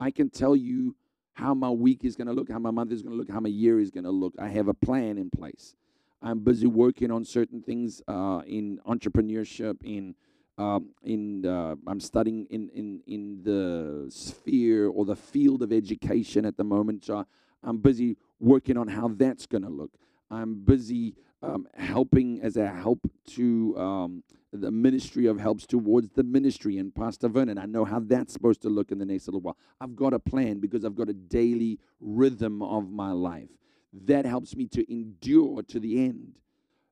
I 0.00 0.10
can 0.10 0.30
tell 0.30 0.54
you 0.54 0.96
how 1.34 1.54
my 1.54 1.70
week 1.70 2.04
is 2.04 2.16
going 2.16 2.26
to 2.26 2.32
look, 2.32 2.50
how 2.50 2.58
my 2.58 2.70
month 2.70 2.92
is 2.92 3.02
going 3.02 3.12
to 3.12 3.18
look, 3.18 3.30
how 3.30 3.40
my 3.40 3.48
year 3.48 3.78
is 3.78 3.90
going 3.90 4.04
to 4.04 4.10
look. 4.10 4.34
I 4.38 4.48
have 4.48 4.68
a 4.68 4.74
plan 4.74 5.18
in 5.18 5.30
place. 5.30 5.74
I'm 6.20 6.40
busy 6.40 6.66
working 6.66 7.10
on 7.12 7.24
certain 7.24 7.62
things 7.62 8.02
uh, 8.08 8.42
in 8.46 8.80
entrepreneurship, 8.86 9.76
in 9.84 10.14
um, 10.58 10.88
in 11.04 11.46
uh, 11.46 11.76
I'm 11.86 12.00
studying 12.00 12.46
in, 12.50 12.68
in 12.70 13.00
in 13.06 13.42
the 13.44 14.06
sphere 14.10 14.88
or 14.88 15.04
the 15.04 15.14
field 15.14 15.62
of 15.62 15.72
education 15.72 16.44
at 16.44 16.56
the 16.56 16.64
moment. 16.64 17.04
So 17.04 17.24
I'm 17.62 17.78
busy 17.78 18.16
working 18.40 18.76
on 18.76 18.88
how 18.88 19.06
that's 19.06 19.46
going 19.46 19.62
to 19.62 19.68
look. 19.68 19.92
I'm 20.28 20.64
busy 20.64 21.14
um, 21.42 21.66
helping 21.74 22.40
as 22.42 22.56
a 22.56 22.68
help 22.68 23.00
to 23.28 23.76
um, 23.78 24.22
the 24.52 24.70
ministry 24.70 25.26
of 25.26 25.38
helps 25.38 25.66
towards 25.66 26.08
the 26.10 26.22
ministry 26.22 26.78
and 26.78 26.94
Pastor 26.94 27.28
Vernon. 27.28 27.58
I 27.58 27.66
know 27.66 27.84
how 27.84 28.00
that's 28.00 28.32
supposed 28.32 28.62
to 28.62 28.68
look 28.68 28.90
in 28.90 28.98
the 28.98 29.04
next 29.06 29.28
little 29.28 29.40
while. 29.40 29.56
I've 29.80 29.94
got 29.94 30.14
a 30.14 30.18
plan 30.18 30.58
because 30.58 30.84
I've 30.84 30.96
got 30.96 31.08
a 31.08 31.14
daily 31.14 31.78
rhythm 32.00 32.62
of 32.62 32.90
my 32.90 33.12
life. 33.12 33.50
That 33.92 34.24
helps 34.24 34.56
me 34.56 34.66
to 34.68 34.92
endure 34.92 35.62
to 35.62 35.80
the 35.80 36.04
end. 36.04 36.38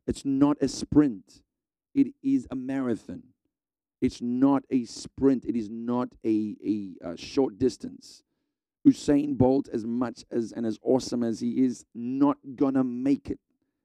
It's 0.06 0.24
not 0.24 0.56
a 0.60 0.68
sprint, 0.68 1.42
it 1.94 2.08
is 2.22 2.46
a 2.50 2.56
marathon. 2.56 3.22
It's 4.00 4.20
not 4.20 4.62
a 4.70 4.84
sprint, 4.84 5.44
it 5.44 5.56
is 5.56 5.68
not 5.70 6.08
a, 6.24 6.56
a, 6.64 7.10
a 7.12 7.16
short 7.16 7.58
distance. 7.58 8.22
Usain 8.86 9.36
Bolt, 9.36 9.68
as 9.72 9.84
much 9.84 10.24
as 10.30 10.52
and 10.52 10.64
as 10.64 10.78
awesome 10.82 11.24
as 11.24 11.40
he 11.40 11.64
is, 11.64 11.84
not 11.94 12.36
gonna 12.54 12.84
make 12.84 13.30
it. 13.30 13.40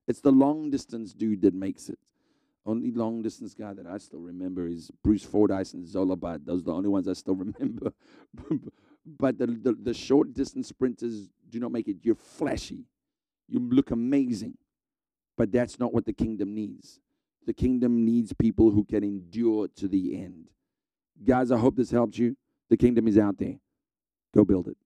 It's 0.08 0.22
the 0.22 0.32
long 0.32 0.70
distance 0.70 1.14
dude 1.14 1.42
that 1.42 1.54
makes 1.54 1.90
it. 1.90 2.00
Only 2.66 2.92
long 2.92 3.22
distance 3.22 3.56
guy 3.56 3.74
that 3.74 3.88
I 3.88 3.98
still 3.98 4.20
remember 4.20 4.68
is 4.68 4.92
Bruce 5.04 5.24
Fordyce 5.24 5.74
and 5.74 5.88
Zola. 5.88 6.16
Those 6.40 6.62
are 6.62 6.66
the 6.66 6.74
only 6.74 6.90
ones 6.90 7.08
I 7.08 7.14
still 7.14 7.36
remember. 7.36 7.92
but 9.06 9.38
the, 9.38 9.48
the, 9.48 9.74
the 9.74 9.94
short 9.94 10.34
distance 10.34 10.68
sprinters 10.68 11.30
do 11.50 11.60
not 11.60 11.72
make 11.72 11.88
it. 11.88 11.98
You're 12.04 12.16
flashy. 12.16 12.86
You 13.48 13.60
look 13.60 13.92
amazing. 13.92 14.58
But 15.38 15.52
that's 15.52 15.80
not 15.80 15.94
what 15.94 16.06
the 16.06 16.14
kingdom 16.14 16.54
needs. 16.54 17.00
The 17.48 17.54
kingdom 17.54 18.06
needs 18.06 18.32
people 18.34 18.70
who 18.70 18.84
can 18.84 19.04
endure 19.04 19.68
to 19.70 19.88
the 19.88 20.22
end. 20.22 20.50
Guys, 21.24 21.52
I 21.52 21.58
hope 21.58 21.76
this 21.76 21.90
helps 21.90 22.18
you. 22.18 22.38
The 22.70 22.78
kingdom 22.78 23.08
is 23.08 23.18
out 23.18 23.38
there. 23.38 23.56
Go 24.34 24.46
build 24.46 24.68
it. 24.68 24.78